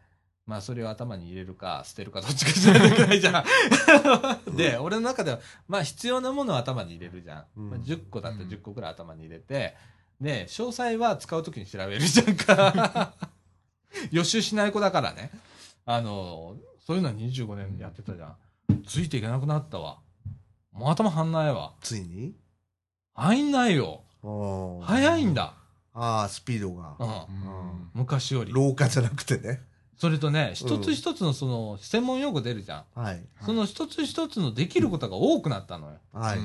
[0.46, 3.44] まあそれを頭に入れるか捨てるかどっちかしないといけないじゃん。
[4.56, 9.76] で、俺の中では、まあ必要なものを頭に入れるじゃんまあ、10個だったら10個くらい頭に入れて、
[10.20, 13.14] で、詳細は使うときに調べるじゃんか。
[14.12, 15.30] 予習しない子だからね。
[15.84, 16.56] あの、
[16.90, 18.82] そういうのは25年やってたじゃん。
[18.84, 19.98] ついていけなくなったわ。
[20.72, 21.74] もう頭入んないわ。
[21.80, 22.34] ついに？
[23.14, 24.02] 入んないよ。
[24.82, 25.54] 早いんだ。
[25.94, 27.04] ああ、スピードがう。
[27.04, 27.08] ん。
[27.08, 28.52] うん昔より。
[28.52, 29.60] 廊下じゃなくてね。
[29.98, 33.00] それとね、一つ一つのその、専門用語出るじゃん。
[33.00, 33.24] はい。
[33.46, 35.98] その一つ一つのできることが多くなったのよ。
[36.12, 36.38] はい。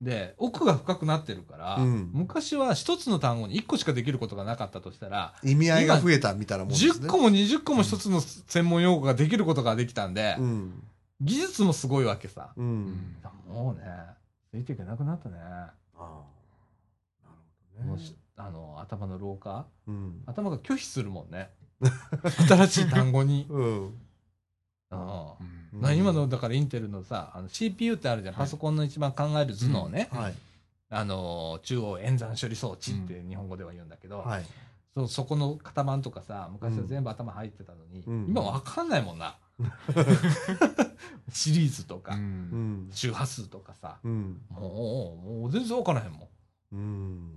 [0.00, 6.92] で、奥が深くなってるから、うん昔は一つの単語に一個しかできることがなかったとしたら、意味合いが増えたみたいなもんですね。
[6.92, 10.82] 10個も20個も一つの専門用語ができることができたんで、うん。
[11.20, 12.52] 技術もすごいわけさ。
[12.56, 12.62] う。
[12.62, 13.84] うんんもうね、
[14.50, 15.36] ついていけなくなったね。
[15.38, 16.04] ああ。
[17.22, 17.36] なる
[17.76, 18.16] ほどねもうし。
[18.36, 19.66] あの、頭の老化？
[19.86, 20.22] うん。
[20.24, 21.50] 頭が拒否するもんね。
[22.48, 23.46] 新しい単語に。
[23.50, 23.94] うん。
[24.90, 25.80] ああうん。
[25.80, 28.44] な今のだからインテルのさあの CPU ってあるじゃん、はい。
[28.44, 30.34] パソコンの一番考える頭脳ね、はい。
[30.90, 34.44] あの中央演算処理装置って日本語では言うんだけど、はい。
[34.94, 38.26] そそこの型番とかさ昔は全部頭入ってたのに、うん。
[38.28, 39.36] 今わかんないもんな。
[41.32, 42.20] シリーズとか、うん。
[42.20, 42.90] うん。
[42.92, 43.98] 周波数とかさ。
[44.02, 44.40] うん。
[44.50, 46.28] もうもう全然わからへんもん、
[46.72, 46.80] うん。
[46.80, 47.34] うん。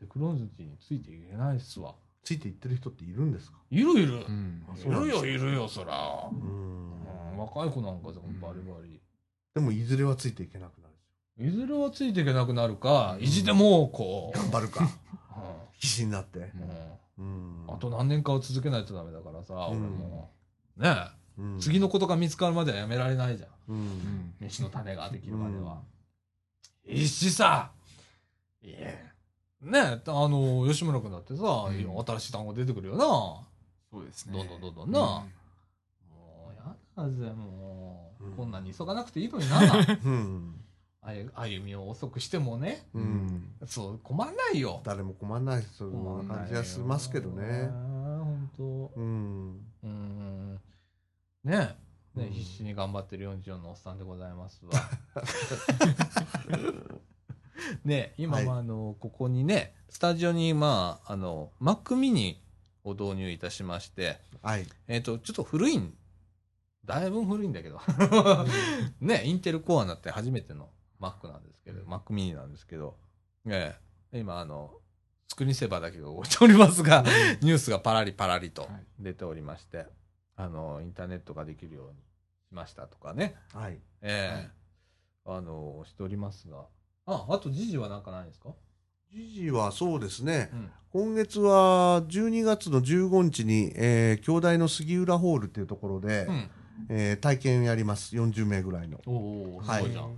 [0.00, 3.58] テクノロジーについていけないっすわついていってる人っているんですか？
[3.70, 6.38] いるいる、うんあいるよいるよそら、うん。
[7.34, 9.00] うん若い子なんかさバリバリ、
[9.54, 11.46] でも、いずれはついていけなくなる。
[11.48, 14.84] いずれはついていけなくなるか、意地でもこう、頑張るか。
[14.84, 14.88] う
[15.72, 16.38] 必死になって。
[16.40, 16.52] ん
[17.18, 17.64] うん。
[17.68, 20.30] あと何年かを続けないとダメだからさ、俺も。
[20.76, 20.94] ね
[21.38, 23.50] うんえ、次のことが見つかるまではやめられないじゃん。
[23.68, 23.72] う。
[23.72, 25.82] うんん飯の種ができるまでは。
[26.86, 27.72] いいしさ、
[28.62, 29.11] いえ。
[29.62, 33.04] ねえ、あの、吉村君だってさ、ん新しい単語出てくるよな。
[33.90, 34.98] そうですねどんどんどんどんな。
[35.00, 35.26] も
[36.50, 38.24] う、やだぜ、もう。
[38.24, 39.60] うんこんなに急がなくていいのにな。
[40.04, 40.54] うん。
[41.02, 42.86] 歩歩みを遅くしてもね。
[42.94, 43.00] う。
[43.00, 44.80] うんんそう、困んないよ。
[44.84, 47.68] 誰も困んない、そういう感じがしますけどね。
[47.68, 48.92] 本当。
[48.96, 49.66] うん。
[49.82, 50.60] うん。
[51.44, 51.76] ね
[52.14, 52.14] え。
[52.14, 54.72] ね、うん必死に頑張ってる44のおっさんでございますわ。
[57.84, 62.36] ね今はあの、ここにね、スタジオに、まあ、あの、Mac mini
[62.84, 64.66] を導入いたしまして、はい。
[64.88, 65.94] えっ、と、ちょっと古いん、
[66.84, 67.80] だいぶ古いんだけど、
[69.00, 72.96] ね、インテルコアになって初めての Mac なんですけど、Mac mini なんですけど、
[73.46, 73.76] え
[74.12, 74.18] え。
[74.18, 74.72] 今、あの、
[75.28, 77.04] スクリーンセーバーだけが動いておりますが、
[77.40, 78.86] ニュースがパラリパラリとはい。
[78.98, 79.86] 出ておりまして、
[80.36, 81.96] あの、インターネットができるように
[82.48, 83.80] しましたとかね、はい。
[84.02, 84.50] ええ。
[85.24, 86.66] あの、しておりますが、
[87.06, 88.50] あ、あと時事はなんかないんですか？
[89.12, 90.50] 時事はそうですね。
[90.52, 90.70] うん。
[90.92, 96.50] 今月は12月の15日に、えー、京大の杉浦ホールっていうところで、うん。
[96.88, 98.16] えー体験やります。
[98.16, 99.00] 40名ぐらいの。
[99.06, 100.16] おおすはいごいじゃん。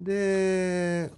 [0.00, 1.10] で、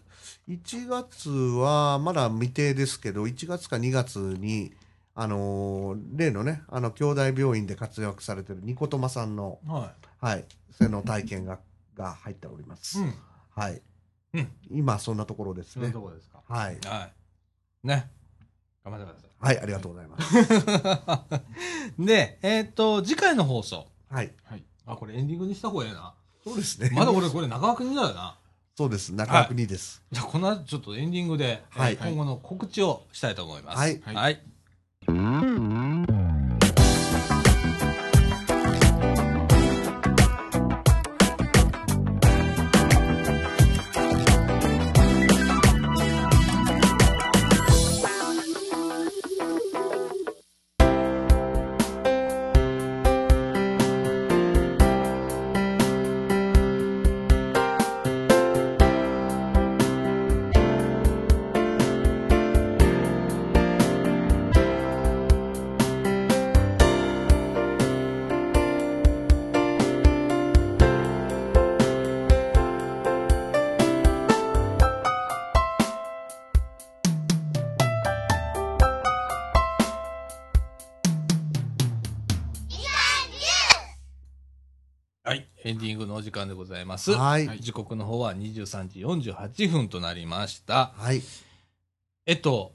[0.48, 4.72] 1月はまだ未定ですけど、1月か2月に、
[5.14, 11.58] あのー例のね、あの、京大病院で活躍されてるニコトマさんの、ははい、それの体験が、
[11.96, 12.98] が入っております。
[13.00, 13.02] い。
[13.02, 13.14] うん。
[13.50, 13.82] はい。
[14.34, 16.00] うん今、そんなところですねそういうと。
[16.00, 16.42] こですか。
[16.48, 16.78] はい。
[16.84, 17.10] は
[17.84, 17.86] い。
[17.86, 18.10] ね。
[18.84, 19.30] 頑張ってください。
[19.40, 20.34] はい、ありがとうございます。
[21.98, 23.86] で、えっ、と、次回の放送。
[24.10, 24.32] はい。
[24.44, 26.14] はいあ、これエンディングにした方がいいな。
[26.42, 26.90] そうですね。
[26.94, 28.38] まだ俺これ中川国だよな。
[28.74, 29.12] そうです。
[29.12, 30.02] 中国です。
[30.10, 33.78] じゃあこの後ちょっとエンディングで、はいえー今後の告知をしたいと思います。
[33.78, 34.40] はいはいはい。
[85.68, 87.12] エンディングのお時間でございます。
[87.12, 87.46] はい。
[87.46, 90.92] はい時刻の方は23時48分となりました。
[90.96, 91.20] はい。
[92.24, 92.72] えっと、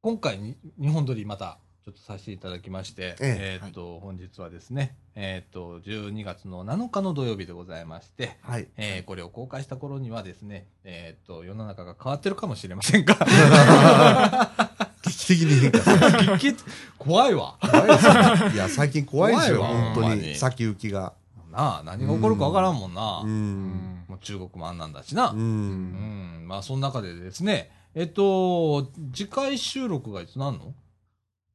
[0.00, 8.68] 今回に日本撮りまたちょっとさせていただきまして、ええっと、本日はですね、えっと、12月の7日の土曜日でございまして、はい。
[8.78, 13.16] えーこれを公開した頃にはですね、えっと、世の中が変わってるかもしれませんが、
[15.04, 15.90] 危機的に変化す
[16.26, 16.38] る。
[16.56, 16.56] き
[16.96, 17.58] 怖いわ。
[17.60, 18.12] 怖いですよ
[18.54, 20.34] いや、最近怖いですよ、本当に。
[20.36, 21.12] 先行きが。
[21.58, 23.22] なあ、何が起こるかわからんもんな。
[23.24, 23.26] う。
[23.26, 25.30] うんもう中国もあんなんだしな。
[25.30, 25.36] う。
[25.36, 26.46] うんん。
[26.46, 30.72] まあ、その中でですね、えっと、次回収録がいつなんの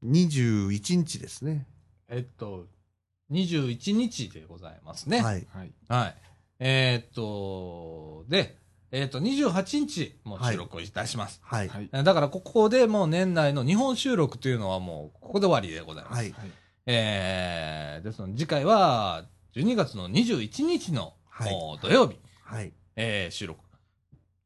[0.05, 1.65] ？21日ですね。
[2.09, 2.67] えっと、
[3.31, 5.21] 21日でございますね。。
[5.21, 5.47] はいい。
[5.49, 6.15] はいはい。
[6.59, 8.57] えーっと、で、
[8.91, 11.39] えーっと、28日も収録をいたします。
[11.43, 11.69] はい。
[11.69, 16.15] はいだから、ここでもう年内の日本収録というのはもう、ここで終わりでございます。
[16.17, 16.31] はい。
[16.31, 16.51] はい
[16.85, 19.25] えー、ですので、次回は、
[19.55, 22.73] 12月の21日の、はいお土曜日、はい。
[22.95, 23.59] えー収録。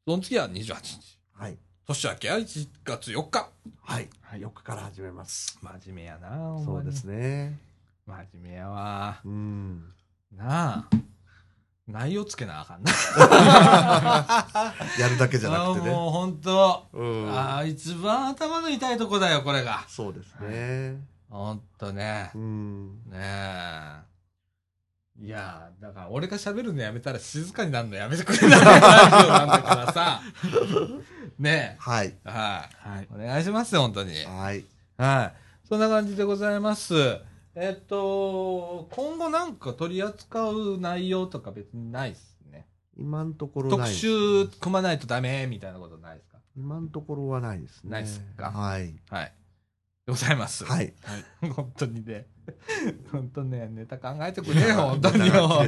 [0.06, 1.18] その次は28日。
[1.32, 1.56] はい。
[1.86, 3.48] 年明けは1月4日。
[3.82, 4.08] はい。
[4.20, 5.58] はい4日から始めます。
[5.62, 7.58] 真面目やなほんまにそうですね。
[8.06, 9.20] 真面目やわ。
[9.24, 9.82] うん。
[10.36, 10.96] なあ。
[11.86, 12.92] 内容つけなあかんな。
[15.00, 15.90] やるだけじゃなくてね。
[15.90, 17.32] あ もう本当、うん。
[17.32, 19.86] ああ、一番頭の痛いとこだよ、これが。
[19.88, 21.00] そうですね。
[21.30, 22.38] ほんとねう。
[22.38, 22.88] ん。
[23.06, 24.00] ねえ。
[25.20, 28.78] いやーだから俺が喋るのやめたら静かになるのやめてくれない ラ
[29.22, 30.20] ジオなんだからさ。
[31.38, 32.06] ねはい。
[32.24, 32.28] え。
[32.28, 33.08] ははいい。
[33.12, 34.12] お願いしますよ、本当に。
[34.24, 34.64] はい。
[34.96, 35.66] はい。
[35.68, 36.94] そんな感じでございます。
[37.56, 42.66] えっと、今後なんか取り扱う内容とか別にないっすね。
[42.96, 43.88] 今のところな特。
[43.88, 46.38] 集組まないとダメみたいなことないですか？
[46.56, 47.90] 今のところはないですね。
[47.90, 48.52] ないっすか？
[48.52, 48.94] はい。
[49.10, 49.32] はい。
[50.08, 50.64] でございます。
[50.64, 50.94] はい。
[51.54, 52.24] 本当にね。
[53.12, 55.62] 本当ね、ネタ考えてくれよ、 本当によ。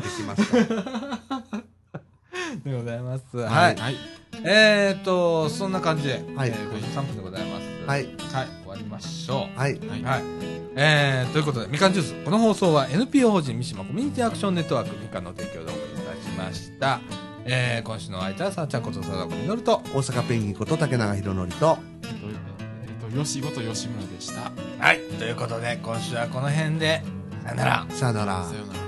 [2.64, 3.36] でございます。
[3.36, 3.78] ははいい。
[3.78, 3.96] はい
[4.42, 7.66] えーっと、そんな感じで、はいえー53分でございます。
[7.86, 8.06] はい。
[8.06, 8.46] はい。
[8.62, 9.58] 終わりましょう。
[9.58, 9.78] はい。
[9.80, 10.22] はいはい。
[10.74, 12.24] えー、ということで、みかんジュース。
[12.24, 17.00] この放送は NPO 法人三島コミュニティアクションネットワークみかんの提供でお送りいたしました。
[17.44, 19.82] えー、今週のお相手はさあちゃんことさだこみのると。
[19.92, 21.78] 大阪ペンギンこと竹永宏典と
[23.14, 25.00] 吉本吉村でしたはい。
[25.18, 27.02] ということで、今週はこの辺で、
[27.44, 27.86] さよなら。
[27.90, 28.54] さよならさ。
[28.54, 28.79] ようなら